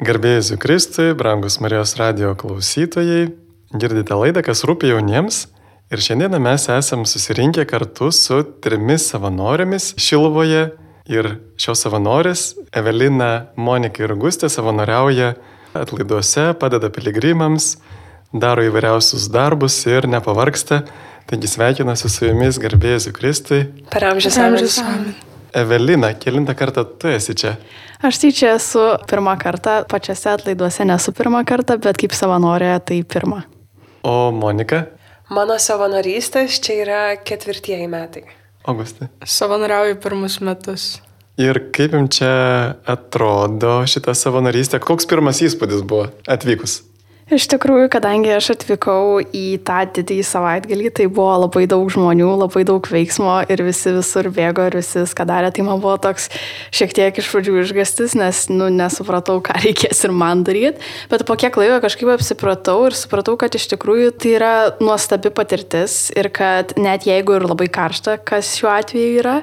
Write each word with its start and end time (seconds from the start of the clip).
Garbėjus 0.00 0.54
Kristui, 0.56 1.10
brangus 1.12 1.58
Marijos 1.60 1.90
radio 1.98 2.30
klausytojai, 2.32 3.34
girdite 3.76 4.16
laidą, 4.16 4.40
kas 4.46 4.62
rūpi 4.64 4.88
jauniems. 4.88 5.42
Ir 5.92 6.00
šiandieną 6.00 6.40
mes 6.40 6.64
esam 6.72 7.02
susirinkę 7.04 7.66
kartu 7.68 8.08
su 8.08 8.38
trimis 8.64 9.10
savanorėmis 9.10 9.90
Šilovoje. 10.00 10.70
Ir 11.12 11.28
šios 11.60 11.84
savanorės, 11.84 12.46
Evelina, 12.72 13.50
Monika 13.60 14.06
ir 14.06 14.16
Gustė, 14.16 14.48
savanoriauja 14.48 15.34
atlaiduose, 15.76 16.54
padeda 16.56 16.88
piligrimams, 16.88 17.74
daro 18.32 18.64
įvairiausius 18.64 19.28
darbus 19.28 19.82
ir 19.84 20.08
nepavarksta. 20.08 20.86
Taigi 21.28 21.56
sveikinuosi 21.58 22.08
su 22.08 22.30
jumis, 22.30 22.56
garbėjus 22.62 23.12
Kristui. 23.12 23.66
Per 23.92 24.14
amžius 24.14 24.40
amžius. 24.48 24.80
Evelina, 25.54 26.12
kilintą 26.14 26.54
kartą 26.54 26.84
tu 26.84 27.08
esi 27.10 27.34
čia? 27.34 27.56
Aš 28.02 28.20
tai 28.22 28.30
čia 28.32 28.54
esu 28.56 28.82
pirmą 29.10 29.34
kartą, 29.40 29.82
pačiose 29.90 30.30
atlaiduose 30.32 30.86
nesu 30.88 31.12
pirmą 31.16 31.42
kartą, 31.48 31.76
bet 31.82 31.98
kaip 32.00 32.14
savanorė 32.16 32.72
tai 32.86 33.02
pirmą. 33.02 33.42
O 34.06 34.30
Monika? 34.32 34.84
Mano 35.30 35.58
savanorystės 35.62 36.58
čia 36.64 36.78
yra 36.84 37.00
ketvirtieji 37.22 37.86
metai. 37.90 38.24
Augustai. 38.66 39.10
Savanoriauju 39.24 39.98
pirmus 40.02 40.40
metus. 40.44 40.88
Ir 41.40 41.56
kaip 41.72 41.94
jums 41.96 42.18
čia 42.18 42.32
atrodo 42.90 43.80
šitą 43.88 44.14
savanorystę? 44.16 44.80
Koks 44.82 45.06
pirmas 45.08 45.40
įspūdis 45.44 45.84
buvo 45.86 46.10
atvykus? 46.28 46.80
Iš 47.30 47.44
tikrųjų, 47.46 47.86
kadangi 47.94 48.32
aš 48.34 48.48
atvykau 48.56 49.20
į 49.22 49.60
tą 49.62 49.84
didįjį 49.94 50.22
savaitgalį, 50.26 50.88
tai 50.98 51.04
buvo 51.06 51.36
labai 51.44 51.60
daug 51.70 51.86
žmonių, 51.94 52.26
labai 52.40 52.64
daug 52.66 52.82
veiksmo 52.90 53.36
ir 53.46 53.60
visi 53.62 53.92
visur 53.94 54.26
bėgo 54.34 54.64
ir 54.66 54.74
visi 54.80 54.98
viską 55.04 55.28
darė, 55.30 55.52
tai 55.54 55.62
man 55.62 55.78
buvo 55.78 55.94
toks 56.02 56.26
šiek 56.74 56.90
tiek 56.98 57.20
iš 57.22 57.28
pradžių 57.30 57.54
išgastis, 57.60 58.16
nes 58.18 58.40
nu, 58.50 58.66
nesupratau, 58.74 59.36
ką 59.46 59.60
reikės 59.62 60.02
ir 60.08 60.14
man 60.16 60.42
daryti, 60.42 60.82
bet 61.12 61.22
po 61.28 61.38
kiek 61.38 61.54
laiko 61.60 61.78
kažkaip 61.86 62.10
apsipratau 62.16 62.88
ir 62.88 62.98
supratau, 62.98 63.36
kad 63.38 63.54
iš 63.54 63.68
tikrųjų 63.76 64.10
tai 64.18 64.34
yra 64.34 64.52
nuostabi 64.82 65.30
patirtis 65.30 66.10
ir 66.18 66.32
kad 66.34 66.74
net 66.82 67.06
jeigu 67.06 67.38
ir 67.38 67.46
labai 67.46 67.70
karšta, 67.70 68.18
kas 68.26 68.56
šiuo 68.58 68.74
atveju 68.74 69.22
yra, 69.22 69.36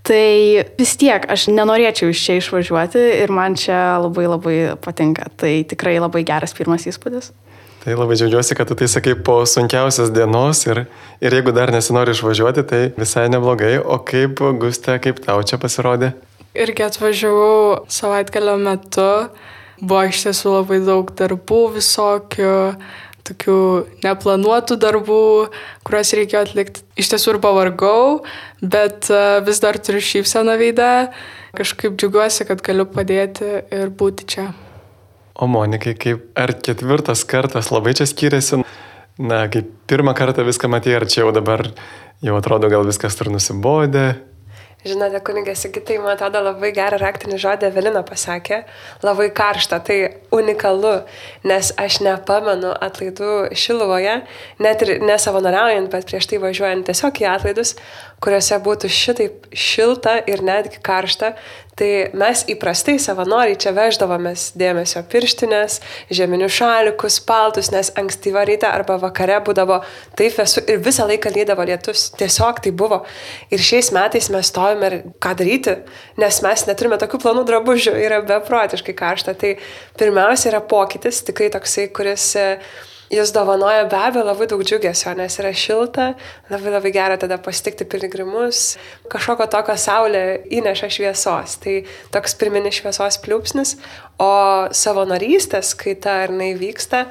tai 0.00 0.64
vis 0.80 0.96
tiek 0.96 1.28
aš 1.28 1.50
nenorėčiau 1.52 2.08
iš 2.08 2.24
čia 2.24 2.40
išvažiuoti 2.40 3.04
ir 3.20 3.36
man 3.36 3.60
čia 3.60 4.00
labai 4.00 4.30
labai 4.32 4.58
patinka. 4.80 5.28
Tai 5.36 5.58
tikrai 5.68 5.98
labai 6.00 6.24
geras 6.24 6.56
pirmas 6.56 6.88
įspūdis. 6.88 7.33
Tai 7.84 7.92
labai 8.00 8.16
džiaugiuosi, 8.16 8.54
kad 8.56 8.70
tu 8.70 8.74
tai 8.80 8.86
sakai 8.88 9.12
po 9.14 9.42
sunkiausias 9.44 10.08
dienos 10.08 10.62
ir, 10.64 10.86
ir 11.20 11.34
jeigu 11.36 11.52
dar 11.52 11.68
nesinori 11.68 12.14
išvažiuoti, 12.16 12.64
tai 12.64 12.80
visai 12.96 13.26
neblogai. 13.28 13.74
O 13.76 13.98
kaip, 14.00 14.40
Gustė, 14.62 14.96
kaip 15.04 15.20
tau 15.26 15.42
čia 15.44 15.58
pasirodė? 15.60 16.14
Irgi 16.56 16.86
atvažiavau 16.86 17.84
savaitgalio 17.92 18.56
metu, 18.62 19.10
buvo 19.82 20.00
iš 20.08 20.22
tiesų 20.24 20.56
labai 20.56 20.80
daug 20.86 21.12
darbų 21.20 21.60
visokių, 21.76 22.56
tokių 23.28 23.60
neplanuotų 24.08 24.80
darbų, 24.80 25.22
kuriuos 25.84 26.16
reikėjo 26.16 26.44
atlikti. 26.48 26.88
Iš 26.96 27.12
tiesų 27.12 27.34
ir 27.34 27.42
pavargau, 27.44 28.02
bet 28.64 29.12
e, 29.12 29.24
vis 29.44 29.60
dar 29.60 29.76
turiu 29.76 30.00
šypseną 30.00 30.56
veidą. 30.56 30.92
Kažkaip 31.60 32.00
džiaugiuosi, 32.00 32.48
kad 32.48 32.64
galiu 32.64 32.88
padėti 32.88 33.58
ir 33.68 33.92
būti 33.92 34.32
čia. 34.32 34.54
O 35.34 35.48
Monikai, 35.50 35.96
kaip 35.98 36.28
ar 36.38 36.52
ketvirtas 36.62 37.24
kartas 37.26 37.72
labai 37.74 37.94
čia 37.98 38.06
skiriasi? 38.06 38.60
Na, 39.18 39.44
kaip 39.50 39.66
pirmą 39.90 40.14
kartą 40.14 40.44
viską 40.46 40.70
matė, 40.70 40.94
ar 40.94 41.08
čia 41.10 41.24
jau 41.24 41.32
dabar 41.34 41.66
jau 42.22 42.36
atrodo 42.38 42.70
gal 42.70 42.86
viskas 42.86 43.18
tur 43.18 43.32
nusibodė? 43.34 44.12
Žinote, 44.84 45.16
kunigė 45.24 45.54
Sigitai, 45.56 45.96
man 45.96 46.12
atrodo, 46.12 46.42
labai 46.44 46.68
gerą 46.76 46.98
raktinį 47.00 47.38
žodį 47.40 47.70
Evelina 47.70 48.02
pasakė, 48.04 48.58
labai 49.02 49.30
karšta, 49.32 49.78
tai 49.80 49.96
unikalu, 50.34 50.98
nes 51.48 51.70
aš 51.80 52.02
nepamenu 52.04 52.74
atlaidų 52.84 53.56
Šiluvoje, 53.56 54.18
net 54.60 54.84
ir 54.84 55.00
nesavanoriaujant, 55.08 55.88
bet 55.88 56.10
prieš 56.10 56.28
tai 56.28 56.42
važiuojant 56.42 56.84
tiesiog 56.90 57.22
į 57.24 57.30
atlaidus, 57.32 57.72
kuriuose 58.24 58.58
būtų 58.64 58.88
šitaip 58.88 59.50
šilta 59.52 60.16
ir 60.30 60.42
netgi 60.44 60.80
karšta, 60.84 61.34
Tai 61.74 61.88
mes 62.14 62.44
įprastai 62.46 63.00
savanoriai 63.02 63.56
čia 63.58 63.72
veždavomės 63.74 64.52
dėmesio 64.58 65.00
pirštinės, 65.10 65.80
žeminių 66.14 66.46
šalikus, 66.54 67.16
paltus, 67.26 67.72
nes 67.74 67.90
ankstyvą 67.98 68.44
rytą 68.46 68.70
arba 68.70 68.94
vakare 69.02 69.40
būdavo 69.42 69.80
taip 70.14 70.38
vėsu 70.38 70.62
ir 70.70 70.78
visą 70.84 71.08
laiką 71.10 71.34
lydavo 71.34 71.66
lietus. 71.66 72.06
Tiesiog 72.20 72.62
tai 72.62 72.70
buvo. 72.70 73.00
Ir 73.50 73.58
šiais 73.58 73.90
metais 73.96 74.30
mes 74.30 74.52
stovime 74.52 74.86
ir 74.86 74.98
ką 75.18 75.34
daryti, 75.42 75.80
nes 76.22 76.40
mes 76.46 76.66
neturime 76.70 77.00
tokių 77.02 77.24
planų 77.26 77.46
drabužių, 77.50 77.98
yra 78.06 78.22
beprotiškai 78.22 78.94
karšta. 78.94 79.34
Tai 79.34 79.56
pirmiausia 79.98 80.52
yra 80.52 80.62
pokytis, 80.62 81.24
tikrai 81.26 81.50
toksai, 81.56 81.88
kuris 81.90 82.36
jis 83.10 83.32
dovanoja 83.32 83.84
be 83.90 83.98
abejo 83.98 84.24
labai 84.24 84.46
daug 84.50 84.62
džiugesio, 84.64 85.12
nes 85.18 85.36
yra 85.40 85.52
šilta, 85.56 86.08
labai 86.50 86.72
labai 86.74 86.92
gera 86.94 87.18
tada 87.20 87.38
pasitikti 87.42 87.86
piligrimus, 87.88 88.76
kažkokio 89.12 89.46
tokio 89.52 89.76
saulė 89.80 90.24
įneša 90.58 90.90
šviesos. 90.96 91.58
Tai 91.62 91.76
toks 92.14 92.36
pirminis 92.40 92.80
šviesos 92.80 93.20
pliūpsnis, 93.24 93.76
o 94.22 94.32
savanorystės, 94.72 95.74
kai 95.78 95.96
ta 96.00 96.22
ar 96.24 96.34
jinai 96.34 96.54
vyksta, 96.58 97.06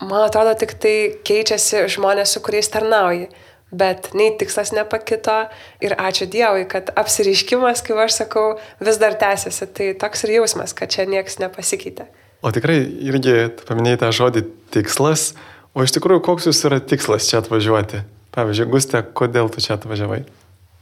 man 0.00 0.24
atrodo, 0.24 0.54
tik 0.58 0.76
tai 0.80 0.96
keičiasi 1.26 1.86
žmonės, 1.96 2.34
su 2.34 2.44
kuriais 2.44 2.70
tarnauji. 2.72 3.30
Bet 3.70 4.08
nei 4.18 4.32
tikslas 4.34 4.72
nepakito 4.74 5.44
ir 5.78 5.92
ačiū 5.94 6.26
Dievui, 6.26 6.64
kad 6.66 6.88
apsiriškimas, 6.98 7.84
kaip 7.86 8.00
aš 8.02 8.16
sakau, 8.24 8.46
vis 8.82 8.98
dar 8.98 9.14
tęsiasi. 9.14 9.68
Tai 9.70 9.92
toks 10.02 10.26
ir 10.26 10.40
jausmas, 10.40 10.74
kad 10.74 10.90
čia 10.90 11.06
niekas 11.06 11.38
nepasikeitė. 11.38 12.08
O 12.40 12.50
tikrai 12.54 12.78
irgi 13.04 13.50
paminėjai 13.68 14.00
tą 14.00 14.10
žodį 14.16 14.42
tikslas, 14.72 15.34
o 15.76 15.84
iš 15.84 15.92
tikrųjų 15.96 16.22
koks 16.24 16.48
jūs 16.48 16.62
yra 16.68 16.78
tikslas 16.80 17.28
čia 17.28 17.42
atvažiuoti? 17.42 18.00
Pavyzdžiui, 18.32 18.68
Gustė, 18.70 19.02
kodėl 19.04 19.50
tu 19.52 19.60
čia 19.60 19.74
atvažiavai? 19.76 20.22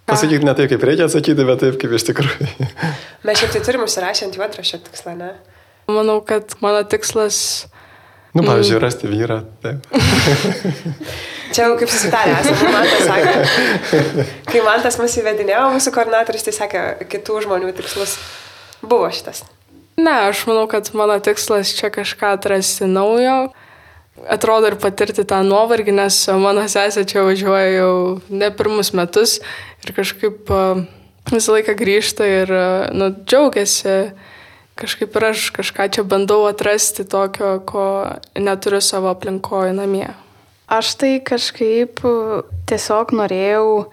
Pasakyk 0.09 0.45
ne 0.47 0.55
taip, 0.57 0.71
kaip 0.71 0.85
reikia 0.87 1.09
atsakyti, 1.09 1.45
bet 1.49 1.65
taip, 1.65 1.81
kaip 1.81 1.97
iš 1.99 2.07
tikrųjų. 2.09 2.69
Mes 3.27 3.41
šiaip 3.41 3.57
tai 3.57 3.65
turim 3.67 3.83
užsirašę 3.85 4.29
ant 4.29 4.39
juodrašio 4.39 4.81
tikslą, 4.87 5.17
ne? 5.19 5.33
Manau, 5.91 6.21
kad 6.25 6.55
mano 6.63 6.85
tikslas... 6.87 7.67
Nu, 8.37 8.45
pavyzdžiui, 8.45 8.79
rasti 8.85 9.11
vyrą. 9.11 9.41
Čia 11.57 11.65
jau 11.65 11.77
kaip 11.81 11.91
susitarė, 11.91 12.39
esame, 12.39 12.73
man 12.77 12.87
tas 12.87 13.07
sakė. 13.09 14.27
Kai 14.53 14.65
man 14.65 14.85
tas 14.85 15.01
mus 15.01 15.17
įvedinėjo, 15.19 15.71
mūsų 15.75 15.97
koordinatorius, 15.97 16.45
tai 16.47 16.55
sakė, 16.55 16.83
kitų 17.09 17.47
žmonių 17.49 17.73
tikslus 17.81 18.19
buvo 18.85 19.09
šitas. 19.11 19.49
Ne, 19.99 20.29
aš 20.29 20.45
manau, 20.47 20.69
kad 20.71 20.91
mano 20.95 21.17
tikslas 21.19 21.73
čia 21.75 21.91
kažką 21.91 22.37
atrasti 22.37 22.87
naujo. 22.87 23.49
Atrodo 24.31 24.71
ir 24.71 24.77
patirti 24.79 25.25
tą 25.27 25.41
nuovargį, 25.47 25.95
nes 25.95 26.17
mano 26.39 26.65
sesė 26.71 27.03
čia 27.07 27.25
važiuoja 27.27 27.69
jau 27.75 27.93
ne 28.31 28.51
pirmus 28.55 28.93
metus 28.95 29.39
ir 29.83 29.95
kažkaip 29.95 30.51
visą 31.31 31.55
laiką 31.55 31.75
grįžta 31.79 32.27
ir 32.27 32.55
nu, 32.95 33.11
džiaugiasi. 33.27 33.99
Kažkaip 34.79 35.19
ir 35.19 35.29
aš 35.33 35.49
kažką 35.59 35.89
čia 35.95 36.07
bandau 36.07 36.45
atrasti 36.47 37.03
tokio, 37.03 37.57
ko 37.67 37.87
neturiu 38.39 38.79
savo 38.83 39.11
aplinkoje 39.11 39.75
namie. 39.75 40.13
Aš 40.71 40.95
tai 41.01 41.17
kažkaip 41.19 42.05
tiesiog 42.71 43.15
norėjau 43.19 43.89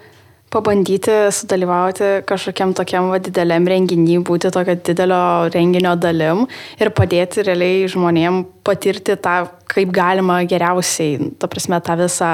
pabandyti 0.54 1.14
sudalyvauti 1.36 2.10
kažkokiam 2.30 2.74
tokiam 2.78 3.10
va, 3.12 3.20
dideliam 3.20 3.68
renginiui, 3.68 4.22
būti 4.26 4.52
tokio 4.54 4.78
didelio 4.78 5.22
renginio 5.54 5.96
dalim 6.00 6.46
ir 6.80 6.92
padėti 6.96 7.44
realiai 7.46 7.90
žmonėm 7.92 8.44
patirti 8.66 9.18
tą, 9.20 9.46
kaip 9.72 9.92
galima 9.96 10.42
geriausiai, 10.48 11.34
ta 11.40 11.50
prasme, 11.52 11.82
tą 11.84 11.98
visą 12.00 12.32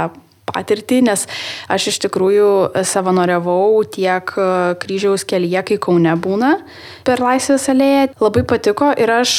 patirtį, 0.52 1.02
nes 1.08 1.26
aš 1.72 1.90
iš 1.94 2.00
tikrųjų 2.06 2.48
savanoriavau 2.88 3.84
tiek 3.88 4.34
kryžiaus 4.82 5.26
kelyje, 5.28 5.64
kai 5.68 5.78
Kaune 5.82 6.16
būna 6.20 6.56
per 7.08 7.24
Laisvės 7.24 7.70
alėją. 7.72 8.10
Labai 8.22 8.44
patiko 8.48 8.92
ir 9.00 9.14
aš 9.22 9.34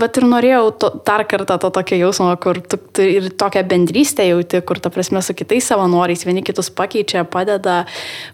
Vat 0.00 0.16
ir 0.16 0.24
norėjau 0.24 0.70
to, 0.80 0.88
dar 1.04 1.20
kartą 1.28 1.58
to 1.60 1.68
tokio 1.74 1.98
jausmo, 2.00 2.30
kur 2.40 2.62
tu, 2.64 2.78
tu 2.96 3.04
ir 3.04 3.26
tokią 3.36 3.60
bendrystę 3.68 4.24
jauti, 4.24 4.62
kur 4.64 4.80
ta 4.80 4.88
prasme 4.92 5.20
su 5.20 5.36
kitais 5.36 5.68
savanoriais 5.68 6.24
vieni 6.24 6.40
kitus 6.46 6.70
pakeičia, 6.72 7.26
padeda, 7.28 7.82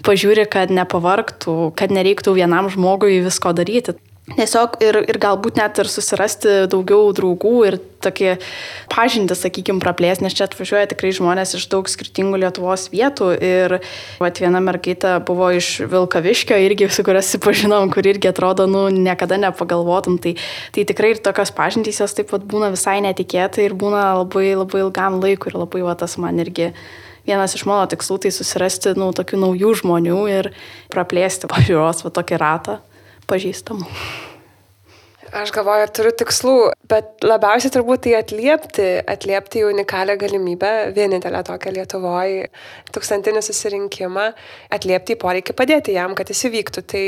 pažiūri, 0.07 0.47
kad 0.51 0.71
nepavarktų, 0.71 1.73
kad 1.79 1.95
nereiktų 1.95 2.37
vienam 2.39 2.71
žmogui 2.71 3.19
visko 3.27 3.51
daryti. 3.59 3.97
Tiesiog 4.37 4.77
ir, 4.85 4.99
ir 5.09 5.17
galbūt 5.21 5.57
net 5.57 5.79
ir 5.81 5.89
susirasti 5.89 6.67
daugiau 6.69 7.13
draugų 7.17 7.53
ir 7.65 7.77
tokie 8.05 8.35
pažinti, 8.93 9.35
sakykime, 9.35 9.81
praplės, 9.83 10.21
nes 10.23 10.37
čia 10.37 10.45
atvažiuoja 10.47 10.91
tikrai 10.91 11.15
žmonės 11.17 11.57
iš 11.57 11.65
daug 11.73 11.89
skirtingų 11.89 12.43
Lietuvos 12.43 12.89
vietų. 12.93 13.31
Ir 13.41 13.79
vat, 14.21 14.41
viena 14.43 14.61
mergaitė 14.65 15.17
buvo 15.27 15.49
iš 15.57 15.71
Vilkaviškio 15.89 16.59
irgi, 16.67 16.91
su 16.93 17.07
kuria 17.07 17.23
susipažinom, 17.25 17.89
kur 17.95 18.07
irgi 18.07 18.31
atrodo, 18.31 18.69
nu, 18.71 18.87
niekada 18.93 19.41
nepagalvotum. 19.41 20.21
Tai, 20.23 20.37
tai 20.77 20.87
tikrai 20.89 21.15
ir 21.17 21.23
tokios 21.25 21.55
pažintys 21.57 22.03
jos 22.05 22.17
taip 22.19 22.31
pat 22.35 22.45
būna 22.49 22.71
visai 22.75 22.99
netikėtai 23.05 23.67
ir 23.67 23.77
būna 23.79 24.11
labai 24.21 24.53
labai 24.59 24.85
ilgam 24.85 25.23
laikui 25.23 25.55
ir 25.55 25.61
labai 25.65 25.85
va, 25.87 25.97
tas 25.99 26.19
man 26.21 26.43
irgi 26.45 26.75
vienas 27.29 27.57
iš 27.57 27.65
mano 27.69 27.89
tikslų 27.89 28.23
tai 28.25 28.33
susirasti 28.33 28.95
nu, 28.99 29.11
tokių 29.17 29.41
naujų 29.41 29.75
žmonių 29.83 30.21
ir 30.33 30.53
praplėsti 30.93 31.51
pažiūros 31.51 32.05
va 32.07 32.15
tokį 32.21 32.41
ratą 32.41 32.79
pažįstamų. 33.29 33.87
Aš 35.29 35.51
galvoju, 35.53 35.89
turiu 35.93 36.11
tikslų, 36.17 36.53
bet 36.89 37.25
labiausiai 37.27 37.73
turbūt 37.75 38.07
tai 38.07 38.15
atliepti, 38.17 38.87
atliepti 39.13 39.61
į 39.61 39.67
unikalią 39.69 40.15
galimybę, 40.21 40.71
vienintelę 40.97 41.43
tokią 41.45 41.75
Lietuvoje, 41.77 42.47
tūkstantinį 42.97 43.43
susirinkimą, 43.45 44.31
atliepti 44.73 45.19
į 45.19 45.21
poreikį 45.21 45.57
padėti 45.59 45.99
jam, 45.99 46.17
kad 46.17 46.33
jis 46.33 46.47
įvyktų. 46.49 46.85
Tai 46.89 47.05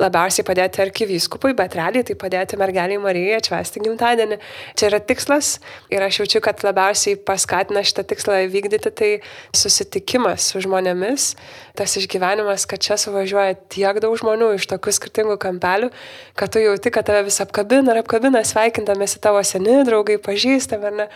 labiausiai 0.00 0.44
padėti 0.48 0.80
arkivyskupui, 0.80 1.52
bet 1.56 1.74
realiai 1.76 2.04
tai 2.08 2.14
padėti 2.16 2.56
mergeliai 2.60 3.00
Marijai 3.02 3.36
atšvesti 3.36 3.82
gimtadienį. 3.84 4.38
Čia 4.78 4.88
yra 4.88 5.00
tikslas 5.04 5.58
ir 5.92 6.04
aš 6.04 6.22
jaučiu, 6.22 6.40
kad 6.44 6.64
labiausiai 6.64 7.18
paskatina 7.20 7.82
šitą 7.84 8.06
tikslą 8.08 8.38
vykdyti 8.52 8.92
tai 8.96 9.10
susitikimas 9.56 10.48
su 10.48 10.62
žmonėmis, 10.64 11.28
tas 11.76 11.96
išgyvenimas, 12.00 12.64
kad 12.70 12.80
čia 12.80 12.96
suvažiuoja 13.00 13.58
tiek 13.72 14.00
daug 14.00 14.16
žmonių 14.16 14.54
iš 14.56 14.70
tokių 14.72 14.96
skirtingų 14.96 15.36
kampelių, 15.44 15.92
kad 16.40 16.56
tu 16.56 16.64
jauti, 16.64 16.92
kad 16.94 17.10
tave 17.10 17.26
vis 17.28 17.42
apkabina 17.44 17.92
ir 17.92 18.00
apkabina 18.00 18.40
sveikindamėsi 18.48 19.20
tavo 19.20 19.44
seni 19.44 19.82
draugai, 19.84 20.16
pažįstami 20.24 20.88
ar 20.88 21.00
ne. 21.02 21.10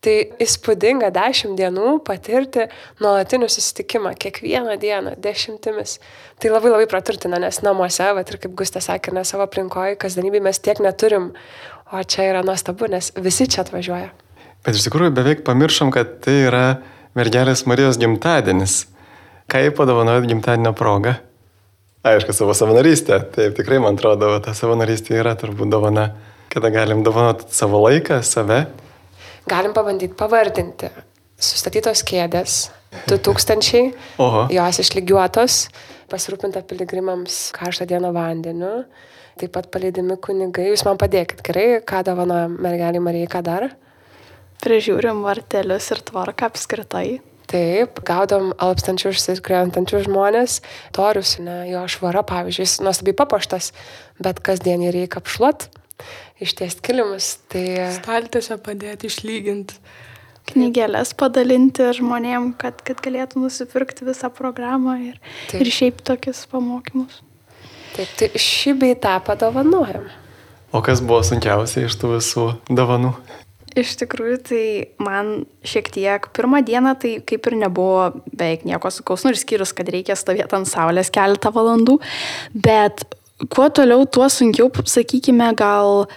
Tai 0.00 0.14
įspūdinga 0.40 1.10
dešimt 1.12 1.58
dienų 1.58 1.98
patirti 2.06 2.62
nuolatinį 3.04 3.50
susitikimą, 3.52 4.14
kiekvieną 4.16 4.78
dieną, 4.80 5.12
dešimtimis. 5.20 5.98
Tai 6.40 6.52
labai 6.54 6.72
labai 6.72 6.86
praturtina, 6.88 7.36
nes 7.42 7.58
namuose, 7.60 8.06
va 8.16 8.24
ir 8.24 8.38
kaip 8.40 8.54
Gustė 8.56 8.80
sakė, 8.80 9.12
ne 9.12 9.26
savo 9.28 9.44
aplinkoje, 9.44 9.98
kasdienybėje 10.00 10.46
mes 10.48 10.62
tiek 10.64 10.80
neturim, 10.80 11.28
o 11.92 12.00
čia 12.00 12.30
yra 12.30 12.40
nuostabu, 12.48 12.88
nes 12.88 13.12
visi 13.20 13.44
čia 13.44 13.60
atvažiuoja. 13.66 14.08
Bet 14.64 14.80
iš 14.80 14.88
tikrųjų 14.88 15.12
beveik 15.20 15.44
pamiršom, 15.44 15.92
kad 15.92 16.16
tai 16.24 16.46
yra 16.48 16.64
mergelės 17.12 17.66
Marijos 17.68 18.00
gimtadienis. 18.00 18.86
Ką 19.52 19.66
jį 19.66 19.76
padovanojot 19.76 20.32
gimtadienio 20.32 20.72
progą? 20.80 21.18
Aišku, 22.08 22.32
savo 22.32 22.56
savanorystę. 22.56 23.20
Taip, 23.36 23.52
tikrai 23.60 23.84
man 23.84 24.00
atrodo, 24.00 24.32
ta 24.40 24.56
savanorystė 24.56 25.20
yra 25.20 25.36
turbūt 25.36 25.68
dovana, 25.68 26.14
kada 26.48 26.72
galim 26.72 27.04
dovanoti 27.04 27.52
savo 27.52 27.84
laiką, 27.84 28.24
save 28.24 28.64
galim 29.50 29.74
pabandyti 29.76 30.16
pavardinti. 30.18 30.90
Sustatytos 31.40 32.02
kėdės, 32.06 32.66
2000, 33.08 33.94
Oho. 34.24 34.42
jos 34.52 34.80
išlygiuotos, 34.82 35.62
pasirūpinta 36.12 36.62
piligrimams 36.68 37.46
karštą 37.56 37.86
dieną 37.88 38.10
vandeniu, 38.16 38.74
taip 39.40 39.54
pat 39.54 39.70
paleidimi 39.72 40.18
kunigai. 40.20 40.68
Jūs 40.68 40.84
man 40.88 41.00
padėkit 41.00 41.40
gerai, 41.46 41.66
ką 41.86 42.02
dovanoja 42.10 42.50
mergelį 42.52 43.00
Marijai, 43.06 43.30
ką 43.32 43.42
dar? 43.46 43.70
Prižiūrim 44.60 45.22
vartelius 45.24 45.88
ir 45.94 46.04
tvarką 46.10 46.50
apskritai. 46.50 47.20
Taip, 47.50 47.98
gaudom 48.06 48.52
alpstančius 48.62 49.24
ir 49.32 49.40
krentančius 49.42 50.04
žmonės, 50.06 50.60
torius, 50.94 51.38
ne, 51.42 51.64
jo 51.72 51.80
švara, 51.90 52.22
pavyzdžiui, 52.28 52.84
nuostabiai 52.86 53.16
papuoštas, 53.18 53.72
bet 54.22 54.38
kasdien 54.46 54.84
jį 54.84 54.92
reikia 54.94 55.18
apšluot, 55.18 55.66
ištiesti 56.40 56.84
kilimus. 56.84 57.34
Tai... 57.52 57.64
Staltiese 57.98 58.58
padėti 58.62 59.10
išlyginti. 59.10 59.80
Knygelės 60.50 61.12
padalinti 61.14 61.90
žmonėm, 61.94 62.54
kad, 62.58 62.80
kad 62.82 62.98
galėtų 63.04 63.44
nusipirkti 63.44 64.06
visą 64.08 64.32
programą 64.34 64.96
ir, 65.04 65.20
Taip. 65.50 65.60
ir 65.62 65.70
šiaip 65.70 66.00
tokius 66.06 66.42
pamokymus. 66.50 67.20
Taip, 67.94 68.10
tai 68.18 68.30
šį 68.40 68.74
bei 68.80 68.96
tą 68.98 69.18
padovanojam. 69.26 70.08
O 70.74 70.80
kas 70.86 71.02
buvo 71.02 71.20
sunkiausia 71.26 71.84
iš 71.86 71.96
tų 72.00 72.16
visų 72.16 72.46
dovanų? 72.70 73.12
Iš 73.78 73.92
tikrųjų, 74.00 74.36
tai 74.48 74.64
man 75.02 75.44
šiek 75.66 75.92
tiek 75.94 76.26
pirmą 76.34 76.64
dieną 76.66 76.96
tai 76.98 77.12
kaip 77.26 77.46
ir 77.46 77.56
nebuvo 77.60 78.08
beveik 78.32 78.64
nieko 78.66 78.90
sukaus, 78.90 79.22
nors 79.26 79.44
skyrus, 79.44 79.74
kad 79.76 79.90
reikia 79.92 80.16
stovėti 80.18 80.58
ant 80.58 80.70
saulės 80.70 81.12
keletą 81.14 81.52
valandų, 81.54 82.00
bet 82.54 83.04
kuo 83.50 83.68
toliau, 83.70 84.06
tuo 84.10 84.26
sunkiau, 84.30 84.72
sakykime, 84.74 85.52
gal 85.58 86.08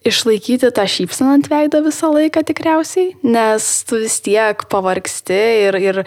išlaikyti 0.00 0.70
tą 0.72 0.86
šypseną 0.88 1.34
ant 1.36 1.48
veido 1.52 1.82
visą 1.84 2.08
laiką 2.14 2.40
tikriausiai, 2.48 3.10
nes 3.20 3.64
tu 3.84 3.98
vis 4.00 4.16
tiek 4.24 4.62
pavargsti 4.72 5.40
ir, 5.66 5.76
ir 5.76 5.98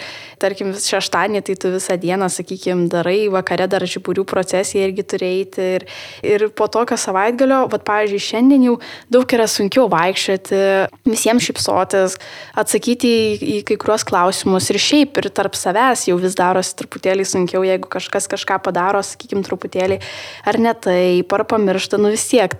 tarkim, 0.41 0.71
šeštadienį 0.73 1.43
tai 1.45 1.55
tu 1.61 1.69
visą 1.75 1.97
dieną, 2.01 2.29
sakykime, 2.33 2.87
darai, 2.89 3.27
vakare 3.33 3.67
dar 3.69 3.85
žiburių 3.85 4.25
procesiją 4.25 4.87
irgi 4.89 5.05
turi 5.13 5.29
eiti 5.29 5.67
ir, 5.75 5.85
ir 6.25 6.47
po 6.57 6.65
tokio 6.73 6.97
savaitgalio, 6.97 7.67
vad 7.69 7.85
pavyzdžiui, 7.85 8.23
šiandien 8.31 8.65
jau 8.65 8.79
daug 9.13 9.37
yra 9.37 9.45
sunkiau 9.51 9.85
vaikščioti, 9.93 10.63
visiems 11.11 11.45
šypsotis, 11.51 12.17
atsakyti 12.57 13.13
į, 13.13 13.37
į 13.45 13.59
kai 13.69 13.77
kuriuos 13.77 14.07
klausimus 14.09 14.71
ir 14.73 14.81
šiaip 14.81 15.21
ir 15.21 15.29
tarp 15.29 15.53
savęs 15.59 16.07
jau 16.09 16.17
vis 16.17 16.33
darosi 16.39 16.73
truputėlį 16.81 17.29
sunkiau, 17.29 17.61
jeigu 17.67 17.93
kažkas 17.93 18.25
kažką 18.31 18.57
padaro, 18.65 19.05
sakykime, 19.05 19.45
truputėlį 19.45 20.01
ar 20.49 20.61
ne 20.65 20.73
taip, 20.73 21.37
ar 21.37 21.45
pamiršta, 21.45 22.01
nu 22.01 22.09
vis 22.13 22.25
tiek. 22.33 22.57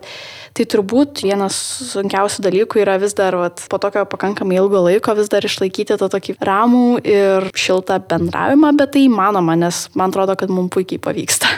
Tai 0.53 0.65
turbūt 0.69 1.23
vienas 1.24 1.58
sunkiausių 1.94 2.44
dalykų 2.46 2.81
yra 2.84 2.98
vis 3.02 3.16
dar 3.18 3.38
vat, 3.40 3.64
po 3.72 3.80
tokio 3.81 4.06
pakankamai 4.10 4.58
ilgo 4.60 4.84
laiko 4.86 5.16
vis 5.18 5.31
dar 5.31 5.46
išlaikyti 5.46 5.98
tą 6.00 6.10
tokį 6.12 6.38
ramų 6.44 6.88
ir 7.08 7.50
šiltą 7.58 8.00
bendravimą, 8.10 8.74
bet 8.80 8.96
tai 8.96 9.06
įmanoma, 9.08 9.58
nes 9.60 9.88
man 9.98 10.14
atrodo, 10.14 10.38
kad 10.40 10.52
mums 10.54 10.74
puikiai 10.75 11.02
pavyksta. 11.04 11.52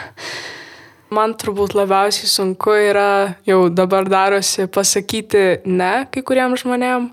Man 1.15 1.35
turbūt 1.39 1.75
labiausiai 1.77 2.27
sunku 2.27 2.73
yra 2.89 3.35
jau 3.47 3.67
dabar 3.69 4.07
darosi 4.09 4.65
pasakyti 4.67 5.65
ne 5.69 5.95
kai 6.11 6.23
kuriem 6.25 6.57
žmonėm. 6.59 7.11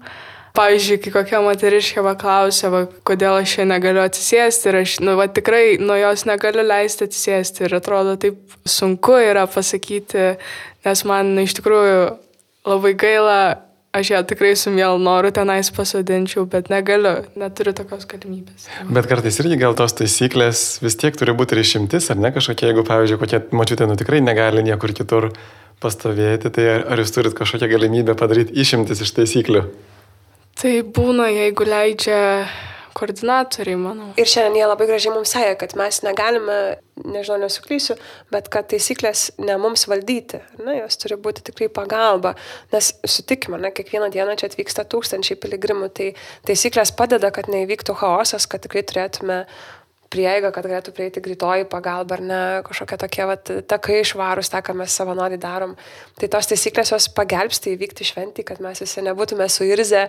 Pavyzdžiui, 0.53 0.99
kai 1.01 1.11
kokia 1.15 1.39
moteriškė 1.41 2.03
paklausė, 2.05 2.69
va, 2.69 2.81
kodėl 3.09 3.39
aš 3.39 3.55
čia 3.55 3.65
negaliu 3.65 4.03
atsisėsti 4.03 4.67
ir 4.69 4.77
aš, 4.83 4.97
nu, 5.01 5.15
va, 5.17 5.25
tikrai 5.33 5.79
nuo 5.81 5.97
jos 5.97 6.27
negaliu 6.29 6.61
leisti 6.67 7.07
atsisėsti 7.09 7.65
ir 7.65 7.79
atrodo 7.79 8.19
taip 8.21 8.37
sunku 8.69 9.17
yra 9.17 9.47
pasakyti 9.49 10.35
nes 10.87 11.05
man 11.09 11.33
iš 11.43 11.57
tikrųjų 11.59 11.99
labai 12.69 12.95
gaila, 12.99 13.39
aš 13.93 14.11
ją 14.15 14.21
tikrai 14.29 14.55
su 14.57 14.73
mielu 14.73 14.99
noru 15.03 15.33
tenais 15.35 15.71
pasodinčiau, 15.75 16.47
bet 16.51 16.71
negaliu, 16.73 17.27
neturiu 17.39 17.75
tokios 17.77 18.07
galimybės. 18.09 18.69
Bet 18.89 19.09
kartais 19.11 19.41
irgi 19.43 19.59
gal 19.61 19.77
tos 19.79 19.97
taisyklės 19.99 20.81
vis 20.85 20.97
tiek 21.01 21.17
turi 21.19 21.35
būti 21.37 21.57
ir 21.57 21.63
išimtis, 21.65 22.09
ar 22.13 22.21
ne 22.23 22.33
kažkokia, 22.35 22.71
jeigu, 22.71 22.87
pavyzdžiui, 22.89 23.21
kokia 23.21 23.43
mačiutė, 23.53 23.89
nu 23.91 23.99
tikrai 24.01 24.23
negali 24.25 24.65
niekur 24.67 24.95
kitur 24.97 25.33
pastovėti, 25.83 26.53
tai 26.55 26.69
ar, 26.77 26.85
ar 26.95 27.03
jūs 27.03 27.15
turit 27.15 27.35
kažkokią 27.37 27.69
galimybę 27.75 28.17
padaryti 28.19 28.55
išimtis 28.63 29.03
iš 29.03 29.17
taisyklių? 29.19 29.65
Tai 30.63 30.75
būna, 30.95 31.27
jeigu 31.33 31.67
leidžia 31.67 32.21
koordinatoriai, 32.97 33.79
manau. 33.81 34.11
Ir 34.21 34.29
šiandien 34.29 34.61
jie 34.61 34.69
labai 34.69 34.87
gražiai 34.91 35.15
mums 35.15 35.33
sąja, 35.35 35.57
kad 35.61 35.75
mes 35.79 36.01
negalime, 36.07 36.59
nežinau, 37.03 37.41
nesuklysiu, 37.43 37.97
bet 38.33 38.51
kad 38.53 38.69
taisyklės 38.71 39.31
ne 39.43 39.57
mums 39.61 39.87
valdyti, 39.91 40.43
na, 40.63 40.77
jos 40.81 40.99
turi 41.03 41.19
būti 41.21 41.45
tikrai 41.49 41.71
pagalba, 41.73 42.35
nes 42.75 42.93
sutikime, 43.09 43.61
ne, 43.63 43.73
kiekvieną 43.75 44.11
dieną 44.15 44.37
čia 44.41 44.51
atvyksta 44.51 44.87
tūkstančiai 44.93 45.41
piligrimų, 45.43 45.93
tai 45.97 46.13
taisyklės 46.49 46.95
padeda, 46.99 47.33
kad 47.35 47.51
neįvyktų 47.53 47.97
chaosas, 48.03 48.49
kad 48.51 48.65
tikrai 48.67 48.85
turėtume 48.89 49.43
prieigą, 50.13 50.53
kad 50.55 50.69
galėtų 50.69 50.95
prieiti 50.97 51.23
greitoji 51.25 51.67
pagalba 51.73 52.19
ar 52.19 52.23
ne, 52.23 52.41
kažkokie 52.67 52.99
tokie 53.01 53.27
vat, 53.29 53.53
takai 53.71 54.01
išvarus, 54.03 54.53
tą, 54.53 54.63
ką 54.65 54.77
mes 54.79 54.97
savanoriai 55.01 55.41
darom. 55.41 55.75
Tai 56.21 56.31
tos 56.37 56.51
taisyklės 56.53 56.95
jos 56.95 57.09
pagelbsti 57.17 57.75
įvykti 57.75 58.07
šventį, 58.13 58.47
kad 58.53 58.63
mes 58.65 58.85
visi 58.85 59.05
nebūtume 59.05 59.49
suirzę, 59.51 60.07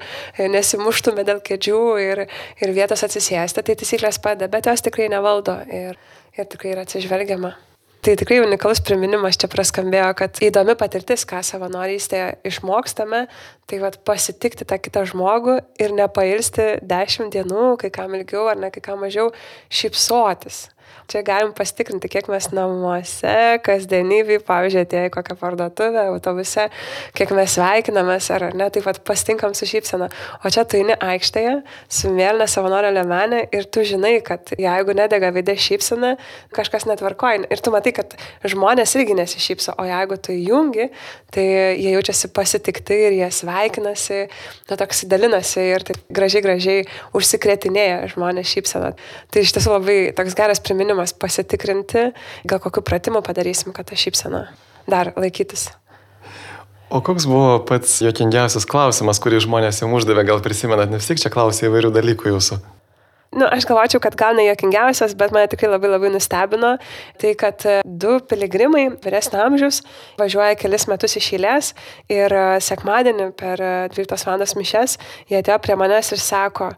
nesimuštume 0.53 1.25
dėl 1.27 1.43
kėdžių 1.45 1.83
ir, 2.03 2.25
ir 2.61 2.75
vietos 2.75 3.05
atsisėsti. 3.07 3.63
Tai 3.65 3.77
taisyklės 3.81 4.21
padeda, 4.23 4.51
bet 4.51 4.71
jos 4.71 4.85
tikrai 4.85 5.09
nevaldo 5.13 5.59
ir, 5.71 5.99
ir 6.37 6.49
tikrai 6.51 6.75
yra 6.77 6.87
atsižvelgiama. 6.87 7.55
Tai 8.03 8.17
tikrai 8.19 8.41
unikalus 8.43 8.81
priminimas 8.83 9.37
čia 9.39 9.47
praskambėjo, 9.47 10.09
kad 10.19 10.39
įdomi 10.43 10.73
patirtis, 10.75 11.21
ką 11.23 11.37
savanorystėje 11.47 12.33
išmokstame, 12.49 13.21
tai 13.63 13.77
vad 13.79 13.95
pasitikti 14.03 14.67
tą 14.67 14.75
kitą 14.75 15.05
žmogų 15.07 15.53
ir 15.79 15.95
nepailsti 15.95 16.65
dešimt 16.83 17.31
dienų, 17.31 17.77
kai 17.79 17.93
kam 17.95 18.17
ilgiau 18.19 18.49
ar 18.51 18.59
ne 18.59 18.73
kai 18.75 18.83
kam 18.83 18.99
mažiau, 19.05 19.29
šypsotis. 19.71 20.65
Čia 21.11 21.19
galim 21.27 21.51
pasitikrinti, 21.51 22.07
kiek 22.07 22.29
mes 22.31 22.45
namuose, 22.55 23.59
kasdienybėje, 23.65 24.39
pavyzdžiui, 24.47 24.83
atėję 24.85 25.09
į 25.09 25.11
kokią 25.11 25.35
parduotuvę, 25.41 26.05
autobuse, 26.13 26.69
kiek 27.17 27.33
mes 27.35 27.57
sveikinamės 27.57 28.29
ar 28.31 28.45
ne, 28.55 28.69
taip 28.71 28.87
pat 28.87 29.01
pastinkam 29.03 29.51
su 29.57 29.67
šypsena. 29.67 30.07
O 30.39 30.51
čia 30.53 30.63
tu 30.63 30.79
eini 30.79 30.95
aikštėje 30.95 31.57
su 31.91 32.11
mėlyna 32.13 32.47
savanorio 32.47 32.93
lemenė 32.95 33.41
ir 33.51 33.67
tu 33.67 33.83
žinai, 33.87 34.13
kad 34.23 34.53
jeigu 34.55 34.95
nedega 34.95 35.33
vidė 35.35 35.57
šypsena, 35.59 36.13
kažkas 36.55 36.87
netvarkoja. 36.87 37.49
Ir 37.51 37.63
tu 37.63 37.75
matai, 37.75 37.91
kad 37.99 38.15
žmonės 38.47 38.95
irgi 38.95 39.19
nesišypso, 39.19 39.75
o 39.75 39.87
jeigu 39.89 40.19
tu 40.23 40.31
įjungi, 40.37 40.87
tai 41.35 41.45
jie 41.81 41.97
jaučiasi 41.97 42.31
pasitikti 42.31 43.01
ir 43.09 43.17
jie 43.19 43.29
sveikinasi, 43.41 44.21
na 44.71 44.79
toks 44.79 45.03
dalinasi 45.11 45.67
ir 45.67 45.83
taip 45.91 45.99
gražiai, 46.15 46.45
gražiai 46.47 46.87
užsikrėtinėja 47.17 48.13
žmonės 48.15 48.55
šypsena. 48.55 48.95
Tai 49.33 49.43
iš 49.43 49.55
tiesų 49.57 49.75
labai 49.75 49.99
toks 50.15 50.37
geras 50.37 50.63
priminimas 50.63 50.82
priminimas 50.83 51.13
pasitikrinti, 51.15 52.11
gal 52.43 52.59
kokiu 52.59 52.83
pratimu 52.83 53.23
padarysim, 53.23 53.71
kad 53.73 53.87
ta 53.87 53.95
šypsena 53.95 54.47
dar 54.87 55.13
laikytis. 55.15 55.69
O 56.91 56.99
koks 57.01 57.25
buvo 57.25 57.63
pats 57.65 58.01
jokingiausias 58.03 58.67
klausimas, 58.69 59.21
kurį 59.23 59.39
žmonės 59.47 59.81
jums 59.81 60.03
uždavė, 60.03 60.27
gal 60.27 60.43
prisimenat, 60.43 60.91
nes 60.91 61.07
tik 61.07 61.21
čia 61.23 61.31
klausė 61.33 61.69
įvairių 61.69 61.93
dalykų 61.95 62.35
jūsų? 62.35 62.59
nu, 63.33 63.47
aš 63.49 63.65
galvočiau, 63.65 63.97
kad 64.03 64.13
gal 64.13 64.35
ne 64.37 64.45
jokingiausias, 64.45 65.15
bet 65.17 65.33
mane 65.33 65.49
tikrai 65.49 65.71
labai 65.71 65.89
labai 65.89 66.11
nustebino, 66.13 66.75
tai 67.17 67.33
kad 67.39 67.65
du 67.83 68.19
piligrimai 68.29 68.83
vyresnio 69.01 69.41
amžiaus 69.41 69.81
važiuoja 70.19 70.53
kelis 70.59 70.85
metus 70.91 71.17
iš 71.17 71.31
eilės 71.33 71.71
ir 72.13 72.35
sekmadienį 72.61 73.31
per 73.39 73.63
12 73.95 74.13
e, 74.13 74.29
val. 74.29 74.45
mišes 74.61 74.99
jie 75.31 75.39
atėjo 75.39 75.57
prie 75.65 75.79
manęs 75.79 76.13
ir 76.13 76.21
sako, 76.21 76.69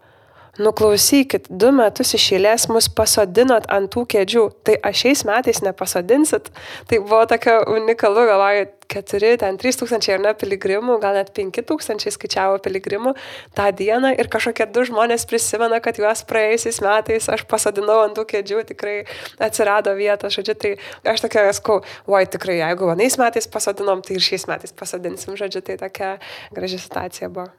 nuklausykit, 0.61 1.49
du 1.49 1.71
metus 1.75 2.13
iš 2.15 2.29
eilės 2.37 2.67
mus 2.71 2.87
pasodinot 2.91 3.67
ant 3.71 3.91
tų 3.93 4.05
kėdžių, 4.13 4.45
tai 4.67 4.77
aš 4.87 5.03
šiais 5.03 5.23
metais 5.27 5.61
nepasodinsit. 5.65 6.51
Tai 6.89 6.99
buvo 7.03 7.23
tokia 7.29 7.59
unikalu, 7.71 8.25
galvoju, 8.29 8.67
keturi, 8.91 9.33
ten 9.41 9.57
trys 9.59 9.79
tūkstančiai 9.79 10.15
ar 10.17 10.23
ne 10.23 10.33
piligrimų, 10.37 10.97
gal 11.03 11.17
net 11.17 11.31
penki 11.35 11.63
tūkstančiai 11.65 12.13
skaičiavo 12.13 12.59
piligrimų 12.63 13.15
tą 13.57 13.67
dieną 13.75 14.13
ir 14.19 14.29
kažkokie 14.31 14.67
du 14.71 14.85
žmonės 14.87 15.27
prisimena, 15.29 15.81
kad 15.83 15.99
juos 15.99 16.23
praėjusiais 16.29 16.81
metais 16.85 17.29
aš 17.33 17.45
pasodinau 17.49 18.03
ant 18.05 18.15
tų 18.17 18.27
kėdžių, 18.35 18.63
tikrai 18.71 18.95
atsirado 19.41 19.95
vietos, 19.97 20.37
žodžiu, 20.37 20.55
tai 20.61 20.73
aš 21.15 21.25
tokia 21.25 21.49
skau, 21.57 21.81
oi 22.07 22.23
tikrai, 22.29 22.61
jeigu 22.61 22.93
vienais 22.93 23.19
metais 23.21 23.49
pasodinom, 23.51 24.05
tai 24.05 24.19
ir 24.19 24.25
šiais 24.29 24.47
metais 24.51 24.75
pasodinsim, 24.75 25.37
žodžiu, 25.39 25.65
tai 25.65 25.79
tokia 25.81 26.17
graži 26.55 26.81
situacija 26.81 27.33
buvo. 27.33 27.51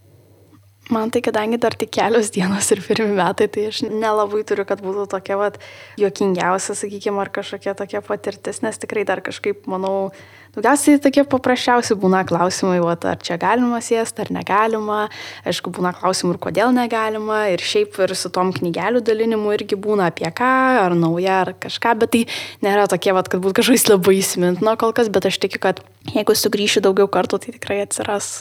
Man 0.86 1.10
tai 1.10 1.18
kadangi 1.18 1.58
dar 1.58 1.74
tik 1.74 1.90
kelios 1.90 2.28
dienos 2.30 2.68
ir 2.70 2.78
pirmi 2.78 3.10
metai, 3.18 3.48
tai 3.50 3.64
aš 3.72 3.80
nelabai 3.90 4.44
turiu, 4.46 4.62
kad 4.68 4.78
būtų 4.84 5.08
tokia 5.10 5.34
vat, 5.40 5.56
juokingiausia, 5.98 6.76
sakykime, 6.78 7.18
ar 7.18 7.30
kažkokia 7.34 7.74
tokia 7.74 8.02
patirtis, 8.06 8.62
nes 8.62 8.78
tikrai 8.78 9.02
dar 9.08 9.18
kažkaip, 9.18 9.64
manau, 9.66 10.12
daugiausiai 10.54 11.00
tokie 11.02 11.24
paprasčiausi 11.26 11.98
būna 11.98 12.22
klausimai, 12.28 12.78
vat, 12.84 13.02
ar 13.02 13.18
čia 13.18 13.34
galima 13.34 13.82
sėsti, 13.82 14.28
ar 14.28 14.32
negalima. 14.38 15.00
Aišku, 15.42 15.74
būna 15.74 15.90
klausimų 15.98 16.36
ir 16.36 16.40
kodėl 16.46 16.70
negalima. 16.78 17.42
Ir 17.50 17.66
šiaip 17.66 17.98
ir 18.06 18.14
su 18.14 18.30
tom 18.30 18.54
knygelių 18.54 19.02
dalinimu 19.02 19.58
irgi 19.58 19.74
būna 19.74 20.12
apie 20.14 20.30
ką, 20.30 20.54
ar 20.86 20.94
nauja, 20.94 21.42
ar 21.48 21.54
kažką, 21.66 21.98
bet 21.98 22.14
tai 22.14 22.24
nėra 22.62 22.86
tokie, 22.86 23.10
vat, 23.10 23.26
kad 23.26 23.42
būtų 23.42 23.58
kažkas 23.58 23.90
labai 23.90 24.20
įsimintino 24.22 24.78
kol 24.78 24.94
kas, 24.94 25.10
bet 25.10 25.26
aš 25.26 25.42
tikiu, 25.42 25.66
kad 25.66 25.82
jeigu 26.14 26.38
sugrįšiu 26.38 26.86
daugiau 26.86 27.10
kartų, 27.10 27.42
tai 27.42 27.58
tikrai 27.58 27.82
atsiras 27.82 28.36